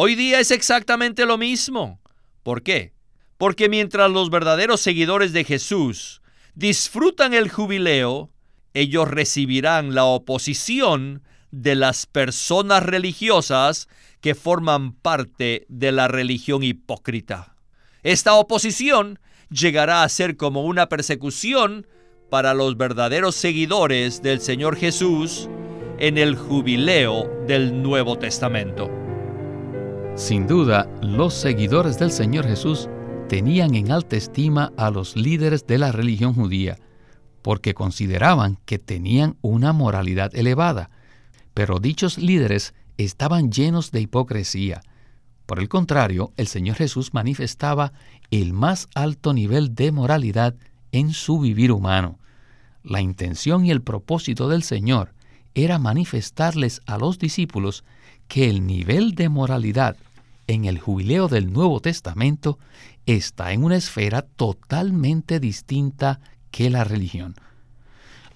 Hoy 0.00 0.14
día 0.14 0.38
es 0.38 0.52
exactamente 0.52 1.26
lo 1.26 1.38
mismo. 1.38 2.00
¿Por 2.44 2.62
qué? 2.62 2.92
Porque 3.36 3.68
mientras 3.68 4.08
los 4.08 4.30
verdaderos 4.30 4.80
seguidores 4.80 5.32
de 5.32 5.42
Jesús 5.42 6.22
disfrutan 6.54 7.34
el 7.34 7.48
jubileo, 7.50 8.30
ellos 8.74 9.08
recibirán 9.10 9.96
la 9.96 10.04
oposición 10.04 11.24
de 11.50 11.74
las 11.74 12.06
personas 12.06 12.84
religiosas 12.84 13.88
que 14.20 14.36
forman 14.36 14.92
parte 14.92 15.66
de 15.68 15.90
la 15.90 16.06
religión 16.06 16.62
hipócrita. 16.62 17.56
Esta 18.04 18.34
oposición 18.34 19.18
llegará 19.50 20.04
a 20.04 20.08
ser 20.08 20.36
como 20.36 20.62
una 20.62 20.88
persecución 20.88 21.88
para 22.30 22.54
los 22.54 22.76
verdaderos 22.76 23.34
seguidores 23.34 24.22
del 24.22 24.40
Señor 24.40 24.76
Jesús 24.76 25.48
en 25.98 26.18
el 26.18 26.36
jubileo 26.36 27.28
del 27.48 27.82
Nuevo 27.82 28.16
Testamento. 28.16 29.07
Sin 30.18 30.48
duda, 30.48 30.90
los 31.00 31.32
seguidores 31.32 31.96
del 31.96 32.10
Señor 32.10 32.44
Jesús 32.44 32.88
tenían 33.28 33.76
en 33.76 33.92
alta 33.92 34.16
estima 34.16 34.72
a 34.76 34.90
los 34.90 35.14
líderes 35.14 35.64
de 35.68 35.78
la 35.78 35.92
religión 35.92 36.34
judía, 36.34 36.76
porque 37.40 37.72
consideraban 37.72 38.58
que 38.64 38.80
tenían 38.80 39.36
una 39.42 39.72
moralidad 39.72 40.34
elevada, 40.34 40.90
pero 41.54 41.78
dichos 41.78 42.18
líderes 42.18 42.74
estaban 42.96 43.52
llenos 43.52 43.92
de 43.92 44.00
hipocresía. 44.00 44.80
Por 45.46 45.60
el 45.60 45.68
contrario, 45.68 46.32
el 46.36 46.48
Señor 46.48 46.74
Jesús 46.74 47.14
manifestaba 47.14 47.92
el 48.32 48.52
más 48.52 48.88
alto 48.96 49.32
nivel 49.32 49.76
de 49.76 49.92
moralidad 49.92 50.56
en 50.90 51.12
su 51.12 51.38
vivir 51.38 51.70
humano. 51.70 52.18
La 52.82 53.00
intención 53.00 53.64
y 53.64 53.70
el 53.70 53.82
propósito 53.82 54.48
del 54.48 54.64
Señor 54.64 55.14
era 55.54 55.78
manifestarles 55.78 56.82
a 56.86 56.98
los 56.98 57.20
discípulos 57.20 57.84
que 58.26 58.50
el 58.50 58.66
nivel 58.66 59.14
de 59.14 59.28
moralidad 59.28 59.96
en 60.48 60.64
el 60.64 60.78
jubileo 60.78 61.28
del 61.28 61.52
Nuevo 61.52 61.78
Testamento 61.80 62.58
está 63.06 63.52
en 63.52 63.62
una 63.62 63.76
esfera 63.76 64.22
totalmente 64.22 65.38
distinta 65.38 66.20
que 66.50 66.70
la 66.70 66.84
religión. 66.84 67.36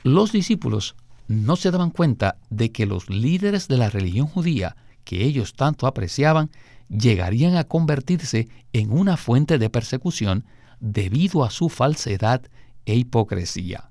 Los 0.05 0.31
discípulos 0.31 0.95
no 1.27 1.57
se 1.57 1.71
daban 1.71 1.91
cuenta 1.91 2.37
de 2.51 2.71
que 2.71 2.87
los 2.87 3.09
líderes 3.09 3.67
de 3.67 3.79
la 3.79 3.91
religión 3.91 4.27
judía, 4.27 4.77
que 5.05 5.25
ellos 5.25 5.55
tanto 5.55 5.87
apreciaban, 5.87 6.51
llegarían 6.89 7.57
a 7.57 7.65
convertirse 7.65 8.49
en 8.75 8.93
una 8.93 9.17
fuente 9.17 9.59
de 9.59 9.71
persecución 9.71 10.45
debido 10.81 11.45
a 11.45 11.51
su 11.51 11.71
falsedad 11.71 12.43
e 12.85 12.95
hipocresía. 12.95 13.89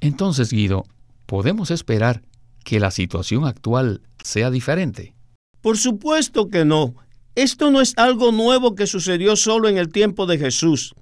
Entonces, 0.00 0.52
Guido, 0.52 0.84
¿podemos 1.24 1.70
esperar 1.70 2.22
que 2.64 2.78
la 2.78 2.90
situación 2.90 3.46
actual 3.46 4.02
sea 4.22 4.50
diferente? 4.50 5.14
Por 5.62 5.78
supuesto 5.78 6.48
que 6.48 6.64
no. 6.64 6.94
Esto 7.34 7.70
no 7.70 7.80
es 7.80 7.94
algo 7.96 8.30
nuevo 8.30 8.74
que 8.74 8.86
sucedió 8.86 9.36
solo 9.36 9.68
en 9.68 9.78
el 9.78 9.88
tiempo 9.88 10.26
de 10.26 10.36
Jesús. 10.36 10.94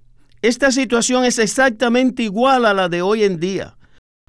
Esta 0.42 0.70
situación 0.70 1.24
es 1.24 1.40
exactamente 1.40 2.22
igual 2.22 2.66
a 2.66 2.74
la 2.74 2.88
de 2.88 3.02
hoy 3.02 3.24
en 3.24 3.40
día. 3.40 3.76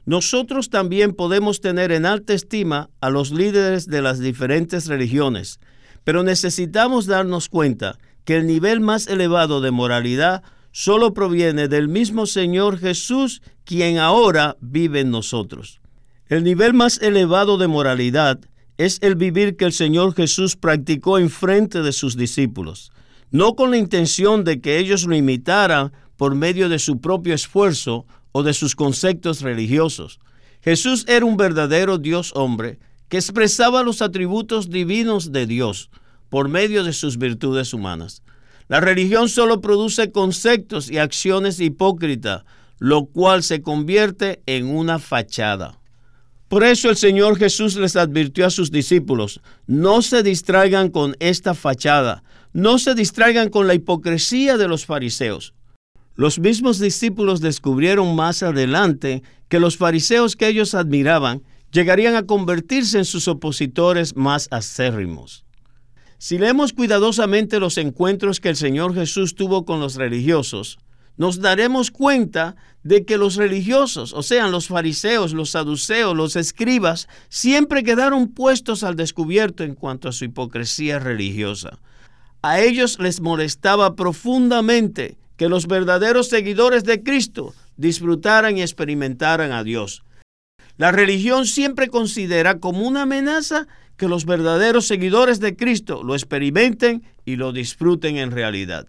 Nosotros 0.06 0.72
también 0.72 1.14
podemos 1.14 1.62
tener 1.62 1.92
en 1.92 2.08
alta 2.08 2.34
estima 2.34 2.90
a 3.02 3.12
los 3.12 3.32
líderes 3.32 3.86
de 3.86 4.02
las 4.02 4.20
diferentes 4.20 4.88
religiones, 4.88 5.60
pero 6.04 6.24
necesitamos 6.24 7.06
darnos 7.06 7.50
cuenta 7.50 8.00
que 8.26 8.36
el 8.36 8.48
nivel 8.48 8.82
más 8.82 9.06
elevado 9.06 9.62
de 9.62 9.70
moralidad 9.70 10.42
solo 10.72 11.14
proviene 11.14 11.68
del 11.68 11.88
mismo 11.88 12.26
Señor 12.26 12.80
Jesús, 12.80 13.44
quien 13.64 14.00
ahora 14.00 14.58
vive 14.60 15.02
en 15.02 15.12
nosotros. 15.12 15.82
El 16.28 16.44
nivel 16.44 16.74
más 16.74 17.00
elevado 17.00 17.60
de 17.60 17.68
moralidad 17.68 18.40
es 18.78 19.00
el 19.02 19.16
vivir 19.16 19.58
que 19.58 19.66
el 19.66 19.74
Señor 19.74 20.16
Jesús 20.16 20.56
practicó 20.56 21.20
en 21.20 21.30
frente 21.30 21.82
de 21.82 21.92
sus 21.92 22.18
discípulos, 22.18 22.92
no 23.30 23.56
con 23.56 23.72
la 23.72 23.78
intención 23.78 24.44
de 24.44 24.62
que 24.62 24.78
ellos 24.78 25.06
lo 25.06 25.16
imitaran 25.16 25.92
por 26.18 26.36
medio 26.36 26.70
de 26.70 26.80
su 26.80 27.00
propio 27.00 27.34
esfuerzo 27.34 28.06
o 28.32 28.44
de 28.44 28.54
sus 28.54 28.76
conceptos 28.76 29.42
religiosos. 29.42 30.20
Jesús 30.62 31.06
era 31.08 31.26
un 31.26 31.38
verdadero 31.38 31.98
Dios 31.98 32.32
hombre 32.36 32.80
que 33.10 33.18
expresaba 33.18 33.84
los 33.84 34.02
atributos 34.02 34.70
divinos 34.70 35.32
de 35.32 35.46
Dios 35.46 35.90
por 36.30 36.48
medio 36.48 36.84
de 36.84 36.94
sus 36.94 37.18
virtudes 37.18 37.74
humanas. 37.74 38.24
La 38.68 38.80
religión 38.80 39.28
solo 39.28 39.60
produce 39.60 40.12
conceptos 40.12 40.90
y 40.90 40.98
acciones 40.98 41.60
hipócritas, 41.60 42.44
lo 42.80 43.06
cual 43.06 43.44
se 43.44 43.62
convierte 43.62 44.42
en 44.46 44.68
una 44.68 44.98
fachada. 44.98 45.81
Por 46.52 46.66
eso 46.66 46.90
el 46.90 46.98
Señor 46.98 47.38
Jesús 47.38 47.78
les 47.78 47.96
advirtió 47.96 48.46
a 48.46 48.50
sus 48.50 48.72
discípulos, 48.72 49.40
no 49.68 50.02
se 50.02 50.22
distraigan 50.22 50.90
con 50.90 51.16
esta 51.22 51.54
fachada, 51.54 52.26
no 52.52 52.78
se 52.78 52.94
distraigan 52.94 53.48
con 53.48 53.68
la 53.68 53.74
hipocresía 53.74 54.58
de 54.58 54.68
los 54.68 54.86
fariseos. 54.86 55.54
Los 56.14 56.40
mismos 56.40 56.78
discípulos 56.78 57.40
descubrieron 57.40 58.18
más 58.18 58.44
adelante 58.44 59.24
que 59.48 59.62
los 59.62 59.78
fariseos 59.78 60.36
que 60.36 60.50
ellos 60.50 60.76
admiraban 60.76 61.42
llegarían 61.72 62.16
a 62.16 62.26
convertirse 62.26 62.98
en 62.98 63.06
sus 63.06 63.30
opositores 63.30 64.18
más 64.18 64.50
acérrimos. 64.52 65.46
Si 66.18 66.38
leemos 66.38 66.74
cuidadosamente 66.74 67.62
los 67.62 67.78
encuentros 67.78 68.42
que 68.42 68.50
el 68.50 68.58
Señor 68.58 68.94
Jesús 68.94 69.36
tuvo 69.36 69.64
con 69.64 69.80
los 69.80 69.96
religiosos, 69.96 70.80
nos 71.22 71.40
daremos 71.40 71.92
cuenta 71.92 72.56
de 72.82 73.06
que 73.06 73.20
los 73.20 73.36
religiosos, 73.36 74.12
o 74.12 74.24
sea, 74.24 74.48
los 74.48 74.70
fariseos, 74.70 75.34
los 75.34 75.52
saduceos, 75.52 76.18
los 76.18 76.36
escribas, 76.36 77.08
siempre 77.30 77.84
quedaron 77.84 78.30
puestos 78.30 78.84
al 78.84 78.96
descubierto 78.96 79.64
en 79.64 79.76
cuanto 79.76 80.10
a 80.10 80.14
su 80.14 80.26
hipocresía 80.26 80.98
religiosa. 80.98 81.78
A 82.42 82.60
ellos 82.60 82.98
les 82.98 83.22
molestaba 83.22 83.96
profundamente 83.96 85.16
que 85.38 85.48
los 85.48 85.68
verdaderos 85.68 86.28
seguidores 86.28 86.86
de 86.86 87.04
Cristo 87.04 87.54
disfrutaran 87.78 88.58
y 88.58 88.64
experimentaran 88.64 89.52
a 89.52 89.64
Dios. 89.64 90.04
La 90.78 90.92
religión 90.92 91.46
siempre 91.46 91.90
considera 91.90 92.58
como 92.58 92.88
una 92.88 93.04
amenaza 93.04 93.68
que 93.96 94.08
los 94.08 94.26
verdaderos 94.26 94.88
seguidores 94.88 95.40
de 95.40 95.56
Cristo 95.56 96.02
lo 96.04 96.16
experimenten 96.16 97.04
y 97.26 97.36
lo 97.36 97.52
disfruten 97.52 98.18
en 98.18 98.32
realidad. 98.32 98.88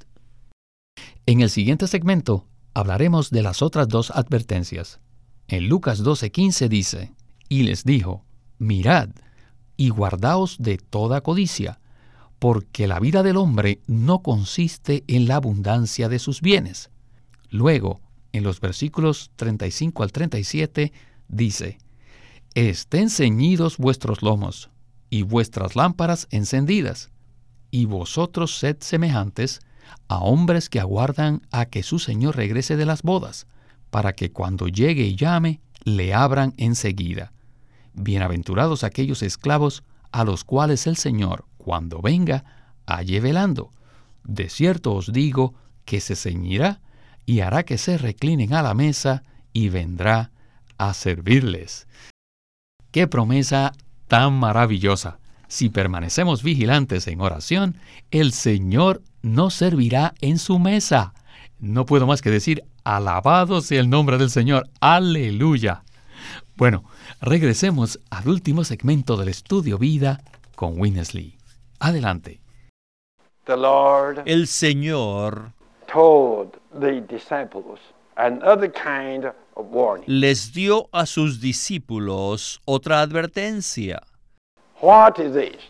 En 1.25 1.41
el 1.41 1.49
siguiente 1.49 1.87
segmento 1.87 2.47
hablaremos 2.75 3.31
de 3.31 3.43
las 3.43 3.63
otras 3.63 3.89
dos 3.89 4.11
advertencias. 4.11 5.01
En 5.49 5.69
Lucas 5.69 6.03
12:15 6.03 6.69
dice, 6.69 7.15
y 7.49 7.63
les 7.63 7.85
dijo, 7.85 8.25
mirad 8.59 9.09
y 9.77 9.91
guardaos 9.91 10.57
de 10.59 10.79
toda 10.79 11.21
codicia, 11.21 11.81
porque 12.39 12.87
la 12.87 12.99
vida 12.99 13.23
del 13.23 13.37
hombre 13.37 13.81
no 13.87 14.21
consiste 14.23 15.05
en 15.07 15.29
la 15.29 15.37
abundancia 15.37 16.09
de 16.09 16.19
sus 16.19 16.41
bienes. 16.41 16.91
Luego, 17.49 18.01
en 18.33 18.43
los 18.43 18.61
versículos 18.61 19.31
35 19.37 20.03
al 20.03 20.13
37, 20.13 20.93
dice, 21.29 21.79
Estén 22.55 23.09
ceñidos 23.09 23.79
vuestros 23.79 24.23
lomos 24.23 24.71
y 25.09 25.23
vuestras 25.23 25.77
lámparas 25.77 26.27
encendidas, 26.31 27.11
y 27.71 27.87
vosotros 27.87 28.59
sed 28.59 28.77
semejantes 28.81 29.61
a 30.09 30.19
hombres 30.19 30.69
que 30.69 30.81
aguardan 30.81 31.43
a 31.51 31.67
que 31.67 31.83
su 31.83 31.99
Señor 31.99 32.37
regrese 32.37 32.77
de 32.77 32.87
las 32.87 33.03
bodas, 33.03 33.47
para 33.91 34.13
que 34.13 34.33
cuando 34.33 34.69
llegue 34.69 35.03
y 35.03 35.17
llame, 35.17 35.61
le 35.85 36.15
abran 36.15 36.55
enseguida. 36.57 37.33
Bienaventurados 37.95 38.85
aquellos 38.85 39.23
esclavos 39.23 39.83
a 40.13 40.25
los 40.25 40.45
cuales 40.45 40.87
el 40.87 40.97
Señor, 40.97 41.45
cuando 41.59 42.01
venga, 42.01 42.45
halle 42.87 43.21
velando. 43.21 43.71
De 44.25 44.49
cierto 44.49 44.95
os 44.95 45.13
digo 45.13 45.55
que 45.85 46.01
se 46.01 46.17
ceñirá 46.17 46.81
y 47.27 47.41
hará 47.41 47.65
que 47.65 47.79
se 47.79 47.99
reclinen 47.99 48.55
a 48.55 48.63
la 48.63 48.75
mesa 48.75 49.23
y 49.53 49.69
vendrá 49.69 50.31
a 50.79 50.95
servirles. 50.95 51.87
¡Qué 52.91 53.07
promesa 53.07 53.73
tan 54.09 54.35
maravillosa! 54.35 55.19
Si 55.49 55.69
permanecemos 55.69 56.43
vigilantes 56.43 57.07
en 57.09 57.21
oración, 57.21 57.77
el 58.11 58.33
Señor 58.33 59.03
nos 59.23 59.55
servirá 59.55 60.15
en 60.21 60.39
su 60.39 60.59
mesa. 60.59 61.15
No 61.59 61.87
puedo 61.87 62.07
más 62.07 62.23
que 62.23 62.31
decir, 62.31 62.65
alabado 62.85 63.61
sea 63.61 63.81
el 63.81 63.89
nombre 63.89 64.19
del 64.19 64.31
Señor. 64.31 64.69
Aleluya. 64.81 65.85
Bueno, 66.57 66.85
regresemos 67.21 68.01
al 68.11 68.29
último 68.29 68.65
segmento 68.65 69.17
del 69.17 69.29
estudio 69.29 69.79
vida 69.79 70.21
con 70.55 70.79
Winnesley. 70.79 71.39
Adelante. 71.79 72.41
El 74.25 74.47
Señor 74.47 75.53
les 80.07 80.53
dio 80.53 80.89
a 80.93 81.07
sus 81.07 81.41
discípulos 81.41 82.63
otra 82.65 83.01
advertencia. 83.01 84.03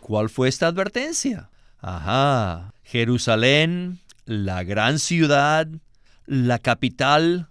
¿Cuál 0.00 0.28
fue 0.28 0.48
esta 0.48 0.66
advertencia? 0.68 1.50
Ajá, 1.80 2.71
Jerusalén, 2.82 4.00
la 4.24 4.64
gran 4.64 4.98
ciudad, 4.98 5.68
la 6.26 6.58
capital. 6.58 7.48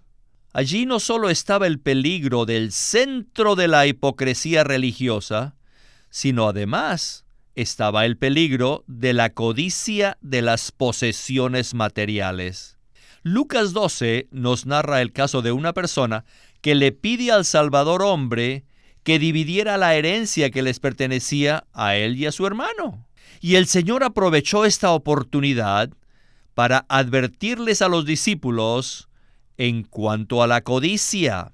Allí 0.52 0.86
no 0.86 1.00
solo 1.00 1.30
estaba 1.30 1.66
el 1.66 1.78
peligro 1.78 2.46
del 2.46 2.72
centro 2.72 3.56
de 3.56 3.68
la 3.68 3.86
hipocresía 3.86 4.64
religiosa, 4.64 5.54
sino 6.10 6.48
además 6.48 7.24
estaba 7.54 8.06
el 8.06 8.16
peligro 8.16 8.84
de 8.86 9.12
la 9.12 9.30
codicia 9.30 10.18
de 10.20 10.42
las 10.42 10.72
posesiones 10.72 11.74
materiales. 11.74 12.78
Lucas 13.22 13.72
12 13.72 14.28
nos 14.30 14.66
narra 14.66 15.00
el 15.00 15.12
caso 15.12 15.42
de 15.42 15.52
una 15.52 15.72
persona 15.72 16.24
que 16.60 16.74
le 16.74 16.92
pide 16.92 17.30
al 17.30 17.44
Salvador 17.44 18.02
hombre 18.02 18.64
que 19.02 19.18
dividiera 19.18 19.78
la 19.78 19.94
herencia 19.94 20.50
que 20.50 20.62
les 20.62 20.80
pertenecía 20.80 21.64
a 21.72 21.96
él 21.96 22.16
y 22.16 22.26
a 22.26 22.32
su 22.32 22.46
hermano. 22.46 23.06
Y 23.42 23.56
el 23.56 23.66
Señor 23.66 24.04
aprovechó 24.04 24.64
esta 24.64 24.92
oportunidad 24.92 25.90
para 26.54 26.86
advertirles 26.88 27.82
a 27.82 27.88
los 27.88 28.06
discípulos 28.06 29.08
en 29.58 29.82
cuanto 29.82 30.44
a 30.44 30.46
la 30.46 30.60
codicia. 30.60 31.52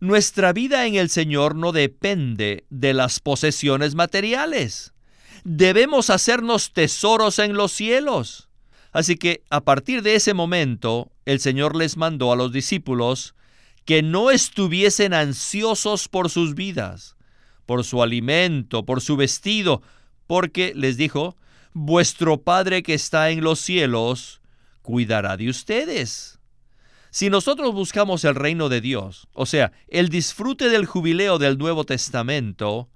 Nuestra 0.00 0.52
vida 0.52 0.86
en 0.86 0.96
el 0.96 1.08
Señor 1.08 1.56
no 1.56 1.72
depende 1.72 2.66
de 2.68 2.92
las 2.92 3.20
posesiones 3.20 3.94
materiales. 3.94 4.92
Debemos 5.42 6.10
hacernos 6.10 6.74
tesoros 6.74 7.38
en 7.38 7.54
los 7.54 7.72
cielos. 7.72 8.50
Así 8.92 9.16
que 9.16 9.42
a 9.48 9.62
partir 9.62 10.02
de 10.02 10.16
ese 10.16 10.34
momento, 10.34 11.10
el 11.24 11.40
Señor 11.40 11.74
les 11.74 11.96
mandó 11.96 12.32
a 12.32 12.36
los 12.36 12.52
discípulos 12.52 13.34
que 13.86 14.02
no 14.02 14.30
estuviesen 14.30 15.14
ansiosos 15.14 16.06
por 16.06 16.28
sus 16.28 16.54
vidas, 16.54 17.16
por 17.64 17.82
su 17.82 18.02
alimento, 18.02 18.84
por 18.84 19.00
su 19.00 19.16
vestido, 19.16 19.80
porque 20.30 20.74
les 20.76 20.96
dijo, 20.96 21.36
vuestro 21.72 22.42
Padre 22.42 22.84
que 22.84 22.94
está 22.94 23.30
en 23.30 23.42
los 23.42 23.58
cielos 23.58 24.40
cuidará 24.80 25.36
de 25.36 25.48
ustedes. 25.48 26.38
Si 27.10 27.30
nosotros 27.30 27.74
buscamos 27.74 28.24
el 28.24 28.36
reino 28.36 28.68
de 28.68 28.80
Dios, 28.80 29.26
o 29.32 29.44
sea, 29.44 29.72
el 29.88 30.08
disfrute 30.08 30.68
del 30.68 30.86
jubileo 30.86 31.40
del 31.40 31.58
Nuevo 31.58 31.82
Testamento, 31.82 32.88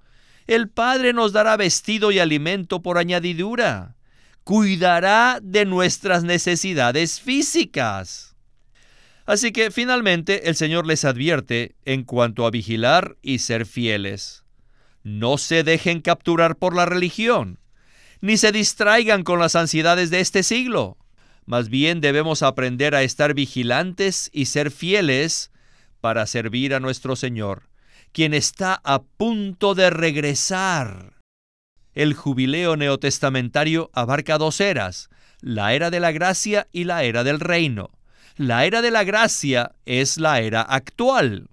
el 0.47 0.69
Padre 0.69 1.11
nos 1.11 1.33
dará 1.33 1.57
vestido 1.57 2.09
y 2.13 2.19
alimento 2.19 2.81
por 2.81 2.97
añadidura. 2.97 3.97
Cuidará 4.45 5.39
de 5.43 5.65
nuestras 5.65 6.23
necesidades 6.23 7.19
físicas. 7.19 8.37
Así 9.25 9.51
que 9.51 9.71
finalmente 9.71 10.47
el 10.47 10.55
Señor 10.55 10.87
les 10.87 11.03
advierte 11.03 11.75
en 11.83 12.05
cuanto 12.05 12.45
a 12.45 12.51
vigilar 12.51 13.17
y 13.21 13.39
ser 13.39 13.65
fieles. 13.65 14.44
No 15.05 15.37
se 15.37 15.63
dejen 15.63 16.01
capturar 16.01 16.57
por 16.57 16.75
la 16.75 16.87
religión, 16.87 17.59
ni 18.21 18.37
se 18.37 18.51
distraigan 18.51 19.23
con 19.23 19.39
las 19.39 19.55
ansiedades 19.55 20.09
de 20.09 20.19
este 20.19 20.41
siglo. 20.41 20.97
Más 21.45 21.69
bien 21.69 22.01
debemos 22.01 22.41
aprender 22.41 22.95
a 22.95 23.03
estar 23.03 23.35
vigilantes 23.35 24.31
y 24.33 24.47
ser 24.47 24.71
fieles 24.71 25.51
para 26.01 26.25
servir 26.25 26.73
a 26.73 26.79
nuestro 26.79 27.15
Señor, 27.15 27.69
quien 28.13 28.33
está 28.33 28.81
a 28.83 29.03
punto 29.03 29.75
de 29.75 29.91
regresar. 29.91 31.13
El 31.93 32.15
jubileo 32.15 32.75
neotestamentario 32.75 33.91
abarca 33.93 34.39
dos 34.39 34.59
eras, 34.59 35.11
la 35.39 35.75
era 35.75 35.91
de 35.91 35.99
la 35.99 36.13
gracia 36.13 36.67
y 36.71 36.85
la 36.85 37.03
era 37.03 37.23
del 37.23 37.39
reino. 37.39 37.91
La 38.37 38.65
era 38.65 38.81
de 38.81 38.89
la 38.89 39.03
gracia 39.03 39.75
es 39.85 40.17
la 40.17 40.39
era 40.39 40.63
actual 40.63 41.47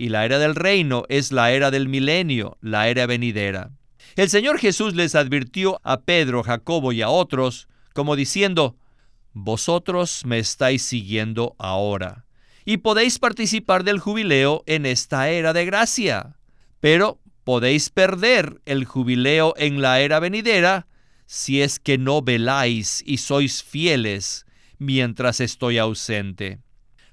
y 0.00 0.08
la 0.08 0.24
era 0.24 0.38
del 0.38 0.54
reino 0.54 1.04
es 1.10 1.30
la 1.30 1.52
era 1.52 1.70
del 1.70 1.86
milenio, 1.86 2.56
la 2.62 2.88
era 2.88 3.04
venidera. 3.04 3.72
El 4.16 4.30
Señor 4.30 4.58
Jesús 4.58 4.94
les 4.94 5.14
advirtió 5.14 5.78
a 5.84 6.00
Pedro, 6.00 6.42
Jacobo 6.42 6.92
y 6.92 7.02
a 7.02 7.10
otros, 7.10 7.68
como 7.92 8.16
diciendo, 8.16 8.78
Vosotros 9.34 10.22
me 10.24 10.38
estáis 10.38 10.80
siguiendo 10.80 11.54
ahora, 11.58 12.24
y 12.64 12.78
podéis 12.78 13.18
participar 13.18 13.84
del 13.84 13.98
jubileo 13.98 14.62
en 14.64 14.86
esta 14.86 15.28
era 15.28 15.52
de 15.52 15.66
gracia, 15.66 16.34
pero 16.80 17.20
podéis 17.44 17.90
perder 17.90 18.62
el 18.64 18.86
jubileo 18.86 19.52
en 19.58 19.82
la 19.82 20.00
era 20.00 20.18
venidera 20.18 20.86
si 21.26 21.60
es 21.60 21.78
que 21.78 21.98
no 21.98 22.22
veláis 22.22 23.02
y 23.04 23.18
sois 23.18 23.62
fieles 23.62 24.46
mientras 24.78 25.40
estoy 25.40 25.76
ausente. 25.76 26.58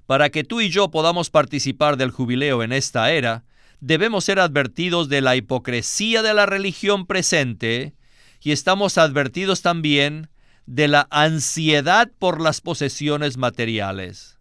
Para 0.08 0.30
que 0.30 0.46
tú 0.46 0.62
y 0.62 0.70
yo 0.70 0.90
podamos 0.90 1.30
participar 1.30 1.98
del 1.98 2.12
jubileo 2.12 2.64
en 2.64 2.72
esta 2.72 3.12
era, 3.12 3.44
debemos 3.82 4.24
ser 4.24 4.40
advertidos 4.40 5.10
de 5.10 5.22
la 5.22 5.36
hipocresía 5.36 6.24
de 6.24 6.34
la 6.34 6.46
religión 6.46 7.06
presente 7.06 7.94
y 8.42 8.54
estamos 8.54 8.98
advertidos 8.98 9.62
también 9.62 10.30
de 10.66 10.88
la 10.88 11.08
ansiedad 11.12 12.10
por 12.20 12.40
las 12.40 12.62
posesiones 12.62 13.38
materiales. 13.38 14.40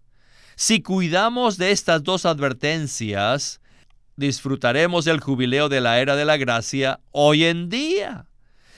Si 0.54 0.82
cuidamos 0.82 1.58
de 1.58 1.72
estas 1.72 2.04
dos 2.04 2.26
advertencias, 2.26 3.60
disfrutaremos 4.14 5.04
del 5.04 5.18
jubileo 5.18 5.68
de 5.68 5.80
la 5.80 5.98
era 6.00 6.14
de 6.14 6.24
la 6.24 6.36
gracia 6.36 7.00
hoy 7.10 7.44
en 7.44 7.68
día. 7.68 8.28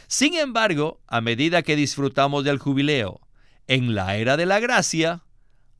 Sin 0.07 0.35
embargo, 0.35 1.01
a 1.07 1.20
medida 1.20 1.62
que 1.62 1.77
disfrutamos 1.77 2.44
del 2.44 2.59
jubileo 2.59 3.20
en 3.66 3.94
la 3.94 4.16
era 4.16 4.38
de 4.38 4.46
la 4.46 4.59
gracia, 4.59 5.22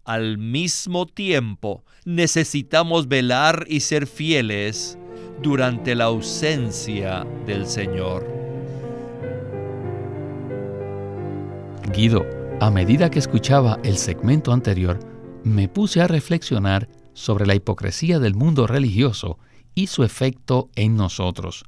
al 0.09 0.39
mismo 0.39 1.05
tiempo 1.05 1.85
necesitamos 2.07 3.09
velar 3.09 3.67
y 3.69 3.81
ser 3.81 4.07
fieles 4.07 4.99
durante 5.43 5.95
la 5.95 6.05
ausencia 6.05 7.27
del 7.47 7.67
Señor. 7.67 8.27
Guido, 11.93 12.25
a 12.59 12.71
medida 12.71 13.11
que 13.11 13.19
escuchaba 13.19 13.79
el 13.85 13.99
segmento 13.99 14.55
anterior, 14.55 14.99
me 15.45 15.69
puse 15.69 16.01
a 16.01 16.09
reflexionar 16.09 16.89
sobre 17.13 17.45
la 17.45 17.55
hipocresía 17.55 18.19
del 18.19 18.35
mundo 18.35 18.67
religioso 18.67 19.39
y 19.75 19.89
su 19.89 20.05
efecto 20.05 20.71
en 20.75 20.97
nosotros, 20.97 21.65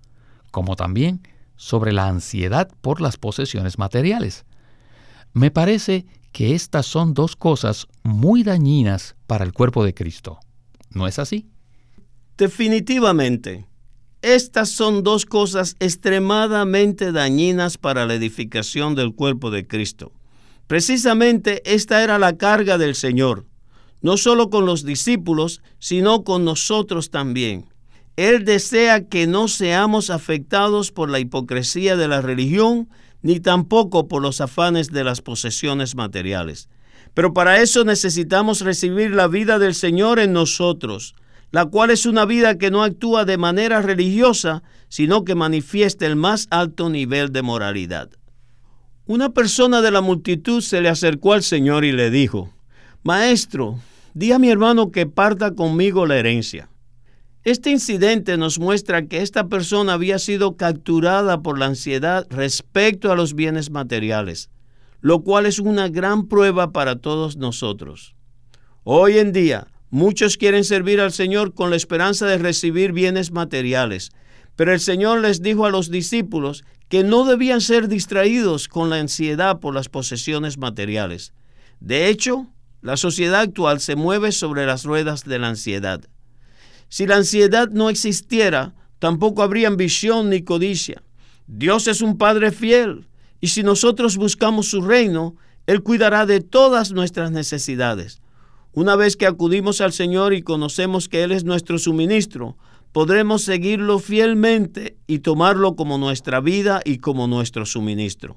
como 0.50 0.76
también 0.76 1.20
sobre 1.56 1.92
la 1.92 2.08
ansiedad 2.08 2.70
por 2.80 3.02
las 3.02 3.18
posesiones 3.18 3.78
materiales. 3.78 4.46
Me 5.34 5.50
parece 5.50 6.06
que 6.32 6.54
estas 6.54 6.86
son 6.86 7.14
dos 7.14 7.36
cosas 7.36 7.86
muy 8.02 8.42
dañinas 8.42 9.16
para 9.26 9.44
el 9.44 9.52
cuerpo 9.52 9.84
de 9.84 9.94
Cristo. 9.94 10.38
¿No 10.90 11.06
es 11.06 11.18
así? 11.18 11.46
Definitivamente. 12.36 13.66
Estas 14.22 14.70
son 14.70 15.02
dos 15.02 15.24
cosas 15.24 15.76
extremadamente 15.80 17.10
dañinas 17.12 17.78
para 17.78 18.06
la 18.06 18.14
edificación 18.14 18.94
del 18.94 19.14
cuerpo 19.14 19.50
de 19.50 19.66
Cristo. 19.66 20.12
Precisamente 20.66 21.62
esta 21.64 22.02
era 22.04 22.18
la 22.18 22.36
carga 22.36 22.78
del 22.78 22.94
Señor. 22.94 23.46
no 24.02 24.16
solo 24.16 24.48
con 24.48 24.64
los 24.64 24.84
discípulos, 24.84 25.60
sino 25.78 26.24
con 26.24 26.44
nosotros 26.44 27.10
también. 27.10 27.66
Él 28.16 28.44
desea 28.44 29.06
que 29.06 29.26
no 29.26 29.46
seamos 29.48 30.10
afectados 30.10 30.90
por 30.90 31.10
la 31.10 31.20
hipocresía 31.20 31.96
de 31.96 32.08
la 32.08 32.20
religión, 32.22 32.88
ni 33.22 33.40
tampoco 33.40 34.08
por 34.08 34.22
los 34.22 34.40
afanes 34.40 34.90
de 34.90 35.04
las 35.04 35.20
posesiones 35.20 35.94
materiales. 35.94 36.68
Pero 37.14 37.34
para 37.34 37.60
eso 37.60 37.84
necesitamos 37.84 38.60
recibir 38.60 39.10
la 39.12 39.28
vida 39.28 39.58
del 39.58 39.74
Señor 39.74 40.18
en 40.18 40.32
nosotros, 40.32 41.14
la 41.50 41.66
cual 41.66 41.90
es 41.90 42.06
una 42.06 42.24
vida 42.24 42.58
que 42.58 42.70
no 42.70 42.82
actúa 42.82 43.24
de 43.24 43.36
manera 43.36 43.82
religiosa, 43.82 44.62
sino 44.88 45.24
que 45.24 45.34
manifiesta 45.34 46.06
el 46.06 46.16
más 46.16 46.46
alto 46.50 46.88
nivel 46.88 47.32
de 47.32 47.42
moralidad. 47.42 48.10
Una 49.06 49.30
persona 49.30 49.80
de 49.82 49.90
la 49.90 50.00
multitud 50.00 50.60
se 50.60 50.80
le 50.80 50.88
acercó 50.88 51.32
al 51.32 51.42
Señor 51.42 51.84
y 51.84 51.92
le 51.92 52.10
dijo, 52.10 52.52
Maestro, 53.02 53.80
di 54.14 54.30
a 54.30 54.38
mi 54.38 54.50
hermano 54.50 54.92
que 54.92 55.06
parta 55.06 55.54
conmigo 55.54 56.06
la 56.06 56.16
herencia. 56.16 56.68
Este 57.42 57.70
incidente 57.70 58.36
nos 58.36 58.58
muestra 58.58 59.06
que 59.06 59.22
esta 59.22 59.48
persona 59.48 59.94
había 59.94 60.18
sido 60.18 60.58
capturada 60.58 61.40
por 61.40 61.58
la 61.58 61.66
ansiedad 61.66 62.26
respecto 62.28 63.10
a 63.10 63.16
los 63.16 63.34
bienes 63.34 63.70
materiales, 63.70 64.50
lo 65.00 65.22
cual 65.22 65.46
es 65.46 65.58
una 65.58 65.88
gran 65.88 66.28
prueba 66.28 66.70
para 66.72 66.96
todos 66.96 67.38
nosotros. 67.38 68.14
Hoy 68.84 69.16
en 69.16 69.32
día, 69.32 69.68
muchos 69.88 70.36
quieren 70.36 70.64
servir 70.64 71.00
al 71.00 71.12
Señor 71.12 71.54
con 71.54 71.70
la 71.70 71.76
esperanza 71.76 72.26
de 72.26 72.36
recibir 72.36 72.92
bienes 72.92 73.32
materiales, 73.32 74.10
pero 74.54 74.74
el 74.74 74.80
Señor 74.80 75.22
les 75.22 75.40
dijo 75.40 75.64
a 75.64 75.70
los 75.70 75.90
discípulos 75.90 76.62
que 76.90 77.04
no 77.04 77.24
debían 77.24 77.62
ser 77.62 77.88
distraídos 77.88 78.68
con 78.68 78.90
la 78.90 78.96
ansiedad 78.96 79.60
por 79.60 79.74
las 79.74 79.88
posesiones 79.88 80.58
materiales. 80.58 81.32
De 81.80 82.08
hecho, 82.08 82.48
la 82.82 82.98
sociedad 82.98 83.40
actual 83.40 83.80
se 83.80 83.96
mueve 83.96 84.30
sobre 84.30 84.66
las 84.66 84.84
ruedas 84.84 85.24
de 85.24 85.38
la 85.38 85.48
ansiedad. 85.48 86.02
Si 86.90 87.06
la 87.06 87.16
ansiedad 87.16 87.70
no 87.70 87.88
existiera, 87.88 88.74
tampoco 88.98 89.44
habría 89.44 89.68
ambición 89.68 90.28
ni 90.28 90.42
codicia. 90.42 91.02
Dios 91.46 91.86
es 91.86 92.02
un 92.02 92.18
Padre 92.18 92.50
fiel, 92.50 93.06
y 93.40 93.48
si 93.48 93.62
nosotros 93.62 94.16
buscamos 94.16 94.66
su 94.66 94.82
reino, 94.82 95.36
Él 95.66 95.84
cuidará 95.84 96.26
de 96.26 96.40
todas 96.40 96.90
nuestras 96.90 97.30
necesidades. 97.30 98.20
Una 98.72 98.96
vez 98.96 99.16
que 99.16 99.26
acudimos 99.26 99.80
al 99.80 99.92
Señor 99.92 100.34
y 100.34 100.42
conocemos 100.42 101.08
que 101.08 101.22
Él 101.22 101.30
es 101.30 101.44
nuestro 101.44 101.78
suministro, 101.78 102.56
podremos 102.90 103.42
seguirlo 103.42 104.00
fielmente 104.00 104.96
y 105.06 105.20
tomarlo 105.20 105.76
como 105.76 105.96
nuestra 105.96 106.40
vida 106.40 106.80
y 106.84 106.98
como 106.98 107.28
nuestro 107.28 107.66
suministro. 107.66 108.36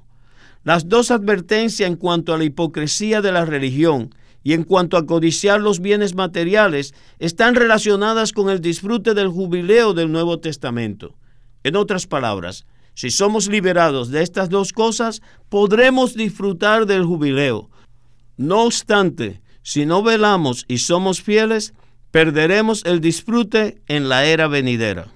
Las 0.62 0.88
dos 0.88 1.10
advertencias 1.10 1.88
en 1.88 1.96
cuanto 1.96 2.32
a 2.32 2.38
la 2.38 2.44
hipocresía 2.44 3.20
de 3.20 3.32
la 3.32 3.44
religión 3.44 4.14
y 4.44 4.52
en 4.52 4.62
cuanto 4.62 4.96
a 4.96 5.06
codiciar 5.06 5.60
los 5.60 5.80
bienes 5.80 6.14
materiales 6.14 6.94
están 7.18 7.56
relacionadas 7.56 8.32
con 8.32 8.50
el 8.50 8.60
disfrute 8.60 9.14
del 9.14 9.28
jubileo 9.28 9.94
del 9.94 10.12
Nuevo 10.12 10.38
Testamento. 10.38 11.16
En 11.64 11.74
otras 11.74 12.06
palabras, 12.06 12.66
si 12.92 13.10
somos 13.10 13.48
liberados 13.48 14.10
de 14.10 14.22
estas 14.22 14.50
dos 14.50 14.72
cosas, 14.72 15.22
podremos 15.48 16.14
disfrutar 16.14 16.86
del 16.86 17.04
jubileo. 17.04 17.70
No 18.36 18.64
obstante, 18.64 19.40
si 19.62 19.86
no 19.86 20.02
velamos 20.02 20.66
y 20.68 20.78
somos 20.78 21.22
fieles, 21.22 21.72
perderemos 22.10 22.84
el 22.84 23.00
disfrute 23.00 23.82
en 23.88 24.10
la 24.10 24.26
era 24.26 24.46
venidera. 24.46 25.08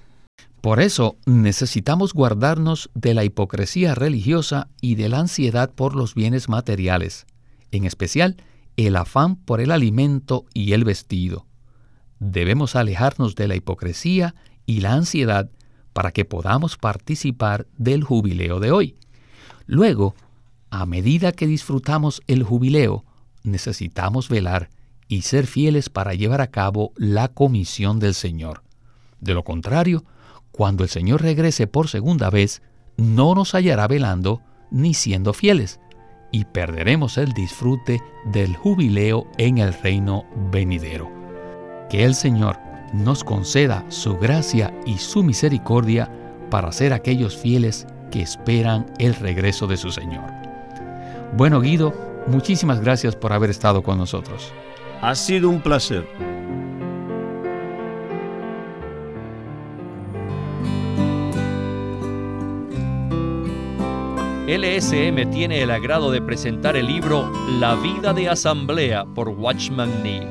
Por 0.59 0.81
eso 0.81 1.17
necesitamos 1.25 2.13
guardarnos 2.13 2.89
de 2.95 3.13
la 3.13 3.23
hipocresía 3.23 3.95
religiosa 3.95 4.69
y 4.81 4.95
de 4.95 5.07
la 5.07 5.19
ansiedad 5.19 5.71
por 5.73 5.95
los 5.95 6.15
bienes 6.15 6.49
materiales, 6.49 7.27
en 7.71 7.85
especial 7.85 8.35
el 8.87 8.95
afán 8.95 9.35
por 9.35 9.59
el 9.59 9.71
alimento 9.71 10.45
y 10.53 10.73
el 10.73 10.85
vestido. 10.85 11.45
Debemos 12.19 12.75
alejarnos 12.75 13.35
de 13.35 13.47
la 13.47 13.55
hipocresía 13.55 14.35
y 14.65 14.81
la 14.81 14.93
ansiedad 14.93 15.49
para 15.93 16.11
que 16.11 16.25
podamos 16.25 16.77
participar 16.77 17.67
del 17.77 18.03
jubileo 18.03 18.59
de 18.59 18.71
hoy. 18.71 18.95
Luego, 19.65 20.15
a 20.69 20.85
medida 20.85 21.31
que 21.31 21.47
disfrutamos 21.47 22.21
el 22.27 22.43
jubileo, 22.43 23.03
necesitamos 23.43 24.29
velar 24.29 24.69
y 25.07 25.23
ser 25.23 25.47
fieles 25.47 25.89
para 25.89 26.13
llevar 26.13 26.39
a 26.39 26.51
cabo 26.51 26.93
la 26.95 27.29
comisión 27.29 27.99
del 27.99 28.13
Señor. 28.13 28.63
De 29.19 29.33
lo 29.33 29.43
contrario, 29.43 30.05
cuando 30.51 30.83
el 30.83 30.89
Señor 30.89 31.21
regrese 31.21 31.67
por 31.67 31.89
segunda 31.89 32.29
vez, 32.29 32.61
no 32.95 33.35
nos 33.35 33.53
hallará 33.53 33.87
velando 33.87 34.41
ni 34.71 34.93
siendo 34.93 35.33
fieles, 35.33 35.79
y 36.31 36.45
perderemos 36.45 37.17
el 37.17 37.33
disfrute 37.33 38.01
del 38.25 38.55
jubileo 38.55 39.27
en 39.37 39.57
el 39.57 39.73
reino 39.73 40.25
venidero. 40.51 41.11
Que 41.89 42.05
el 42.05 42.15
Señor 42.15 42.59
nos 42.93 43.23
conceda 43.23 43.85
su 43.89 44.17
gracia 44.17 44.73
y 44.85 44.97
su 44.97 45.23
misericordia 45.23 46.09
para 46.49 46.71
ser 46.71 46.93
aquellos 46.93 47.37
fieles 47.37 47.87
que 48.11 48.21
esperan 48.21 48.85
el 48.97 49.15
regreso 49.15 49.67
de 49.67 49.77
su 49.77 49.91
Señor. 49.91 50.25
Bueno, 51.35 51.61
Guido, 51.61 51.93
muchísimas 52.27 52.81
gracias 52.81 53.15
por 53.15 53.33
haber 53.33 53.49
estado 53.49 53.83
con 53.83 53.97
nosotros. 53.97 54.51
Ha 55.01 55.15
sido 55.15 55.49
un 55.49 55.61
placer. 55.61 56.28
LSM 64.49 65.29
tiene 65.29 65.61
el 65.61 65.69
agrado 65.69 66.09
de 66.09 66.23
presentar 66.23 66.75
el 66.75 66.87
libro 66.87 67.31
La 67.59 67.75
vida 67.75 68.15
de 68.15 68.29
asamblea 68.29 69.05
por 69.05 69.29
Watchman 69.29 70.01
Nee. 70.01 70.27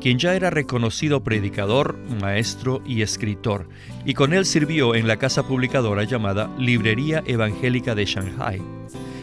quien 0.00 0.18
ya 0.18 0.34
era 0.34 0.50
reconocido 0.50 1.22
predicador, 1.22 1.98
maestro 2.20 2.82
y 2.86 3.02
escritor, 3.02 3.68
y 4.04 4.14
con 4.14 4.32
él 4.32 4.46
sirvió 4.46 4.94
en 4.94 5.06
la 5.06 5.16
casa 5.16 5.46
publicadora 5.46 6.04
llamada 6.04 6.50
Librería 6.58 7.22
Evangélica 7.26 7.94
de 7.94 8.04
Shanghai. 8.04 8.62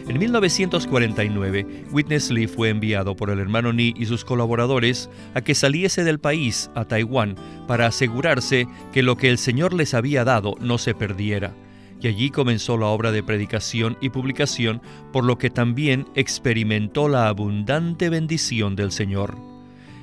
En 0.08 0.20
1949, 0.20 1.86
Witness 1.90 2.30
Lee 2.30 2.46
fue 2.46 2.68
enviado 2.68 3.16
por 3.16 3.28
el 3.28 3.40
hermano 3.40 3.72
Ni 3.72 3.92
y 3.96 4.06
sus 4.06 4.24
colaboradores 4.24 5.10
a 5.34 5.40
que 5.40 5.56
saliese 5.56 6.04
del 6.04 6.20
país 6.20 6.70
a 6.76 6.84
Taiwán 6.84 7.34
para 7.66 7.86
asegurarse 7.86 8.68
que 8.92 9.02
lo 9.02 9.16
que 9.16 9.30
el 9.30 9.38
Señor 9.38 9.72
les 9.72 9.94
había 9.94 10.22
dado 10.22 10.54
no 10.60 10.78
se 10.78 10.94
perdiera. 10.94 11.54
Y 12.00 12.06
allí 12.06 12.30
comenzó 12.30 12.76
la 12.76 12.86
obra 12.86 13.10
de 13.10 13.24
predicación 13.24 13.96
y 14.00 14.10
publicación, 14.10 14.80
por 15.12 15.24
lo 15.24 15.38
que 15.38 15.50
también 15.50 16.06
experimentó 16.14 17.08
la 17.08 17.26
abundante 17.26 18.08
bendición 18.08 18.76
del 18.76 18.92
Señor. 18.92 19.55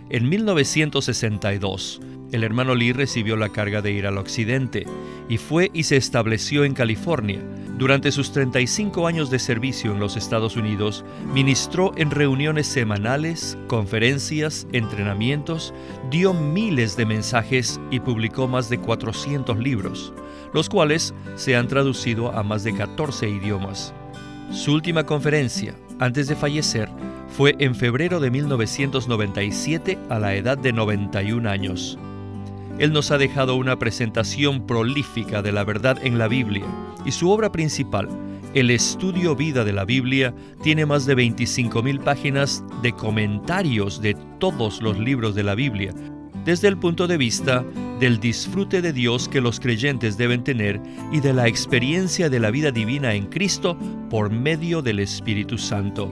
En 0.10 0.30
1962, 0.30 2.02
el 2.32 2.44
hermano 2.44 2.76
Lee 2.76 2.94
recibió 2.94 3.36
la 3.36 3.50
carga 3.50 3.82
de 3.82 3.92
ir 3.92 4.08
al 4.08 4.18
occidente 4.18 4.86
y 5.30 5.38
fue 5.38 5.70
y 5.74 5.84
se 5.84 5.98
estableció 5.98 6.66
en 6.66 6.74
California. 6.74 7.40
Durante 7.78 8.12
sus 8.12 8.32
35 8.32 9.08
años 9.08 9.30
de 9.30 9.40
servicio 9.40 9.92
en 9.92 10.00
los 10.00 10.18
Estados 10.18 10.56
Unidos, 10.56 11.06
ministró 11.34 11.92
en 11.96 12.12
reuniones 12.12 12.68
semanales, 12.68 13.58
conferencias, 13.68 14.68
entrenamientos, 14.74 15.74
dio 16.10 16.34
miles 16.34 16.98
de 16.98 17.06
mensajes 17.06 17.80
y 17.92 18.00
publicó 18.00 18.48
más 18.48 18.70
de 18.70 18.80
400 18.80 19.58
libros, 19.58 20.14
los 20.54 20.70
cuales 20.70 21.14
se 21.36 21.56
han 21.56 21.68
traducido 21.68 22.32
a 22.32 22.44
más 22.44 22.64
de 22.64 22.74
14 22.76 23.30
idiomas. 23.30 23.94
Su 24.52 24.74
última 24.74 25.06
conferencia, 25.06 25.76
antes 26.00 26.28
de 26.28 26.36
fallecer, 26.36 26.90
fue 27.36 27.56
en 27.58 27.74
febrero 27.74 28.20
de 28.20 28.30
1997 28.30 29.98
a 30.10 30.20
la 30.20 30.36
edad 30.36 30.56
de 30.56 30.72
91 30.72 31.50
años. 31.50 31.98
Él 32.78 32.94
nos 32.94 33.10
ha 33.10 33.18
dejado 33.18 33.56
una 33.56 33.80
presentación 33.80 34.68
prolífica 34.68 35.42
de 35.42 35.52
la 35.52 35.64
verdad 35.64 35.98
en 36.04 36.20
la 36.20 36.28
Biblia 36.28 36.66
y 37.06 37.12
su 37.12 37.32
obra 37.32 37.52
principal, 37.52 38.08
el 38.54 38.70
estudio 38.70 39.36
vida 39.36 39.64
de 39.64 39.74
la 39.74 39.84
Biblia, 39.84 40.34
tiene 40.62 40.86
más 40.86 41.08
de 41.08 41.18
25.000 41.18 42.04
páginas 42.04 42.64
de 42.84 42.94
comentarios 42.94 44.00
de 44.00 44.16
todos 44.40 44.82
los 44.84 45.00
libros 45.00 45.34
de 45.34 45.44
la 45.44 45.56
Biblia, 45.56 45.92
desde 46.46 46.68
el 46.68 46.78
punto 46.78 47.08
de 47.08 47.18
vista 47.18 47.66
del 48.00 48.20
disfrute 48.20 48.84
de 48.84 48.94
Dios 48.94 49.28
que 49.28 49.42
los 49.42 49.60
creyentes 49.60 50.18
deben 50.18 50.44
tener 50.44 50.80
y 51.12 51.20
de 51.20 51.34
la 51.34 51.48
experiencia 51.48 52.30
de 52.30 52.40
la 52.40 52.52
vida 52.52 52.70
divina 52.70 53.16
en 53.16 53.26
Cristo 53.26 53.76
por 54.12 54.30
medio 54.30 54.84
del 54.84 55.00
Espíritu 55.00 55.58
Santo. 55.58 56.12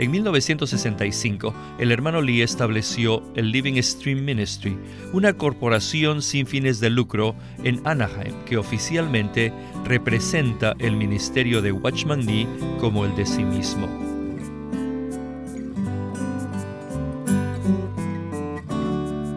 En 0.00 0.10
1965, 0.12 1.52
el 1.78 1.92
hermano 1.92 2.22
Lee 2.22 2.40
estableció 2.40 3.22
el 3.34 3.52
Living 3.52 3.78
Stream 3.82 4.24
Ministry, 4.24 4.78
una 5.12 5.34
corporación 5.34 6.22
sin 6.22 6.46
fines 6.46 6.80
de 6.80 6.88
lucro 6.88 7.34
en 7.64 7.86
Anaheim 7.86 8.32
que 8.46 8.56
oficialmente 8.56 9.52
representa 9.84 10.74
el 10.78 10.96
ministerio 10.96 11.60
de 11.60 11.72
Watchman 11.72 12.24
Nee 12.24 12.48
como 12.80 13.04
el 13.04 13.14
de 13.14 13.26
sí 13.26 13.44
mismo. 13.44 13.86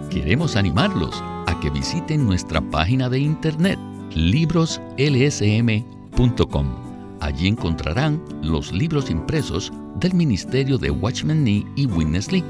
Queremos 0.10 0.56
animarlos 0.56 1.22
a 1.46 1.60
que 1.62 1.70
visiten 1.72 2.26
nuestra 2.26 2.62
página 2.62 3.10
de 3.10 3.20
internet 3.20 3.78
libroslsm.com. 4.16 6.84
Allí 7.20 7.50
encontrarán 7.50 8.24
los 8.42 8.72
libros 8.72 9.10
impresos 9.10 9.74
del 10.04 10.14
ministerio 10.14 10.78
de 10.78 10.92
Watchman 10.92 11.44
Nee 11.46 11.66
y 11.78 11.88
Witness 11.88 12.32
Lee, 12.32 12.44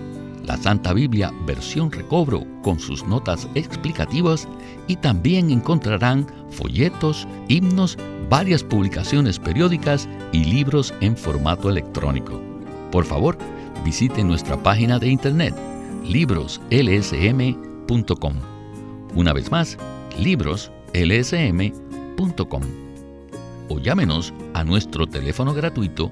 la 0.44 0.58
Santa 0.58 0.92
Biblia 0.92 1.32
versión 1.46 1.90
recobro 1.92 2.44
con 2.64 2.80
sus 2.80 3.06
notas 3.06 3.48
explicativas 3.54 4.48
y 4.88 4.96
también 4.96 5.52
encontrarán 5.52 6.26
folletos, 6.50 7.28
himnos, 7.48 7.96
varias 8.28 8.64
publicaciones 8.64 9.38
periódicas 9.38 10.10
y 10.32 10.44
libros 10.44 10.96
en 11.00 11.16
formato 11.16 11.70
electrónico. 11.70 12.42
Por 12.92 13.06
favor, 13.06 13.38
visite 13.86 14.24
nuestra 14.24 14.58
página 14.62 14.98
de 14.98 15.10
internet 15.10 15.54
libroslsm.com. 16.04 18.34
Una 19.16 19.32
vez 19.32 19.52
más, 19.52 19.78
libroslsm.com. 20.18 22.64
O 23.70 23.80
llámenos 23.80 24.34
a 24.56 24.64
nuestro 24.64 25.06
teléfono 25.08 25.54
gratuito 25.54 26.12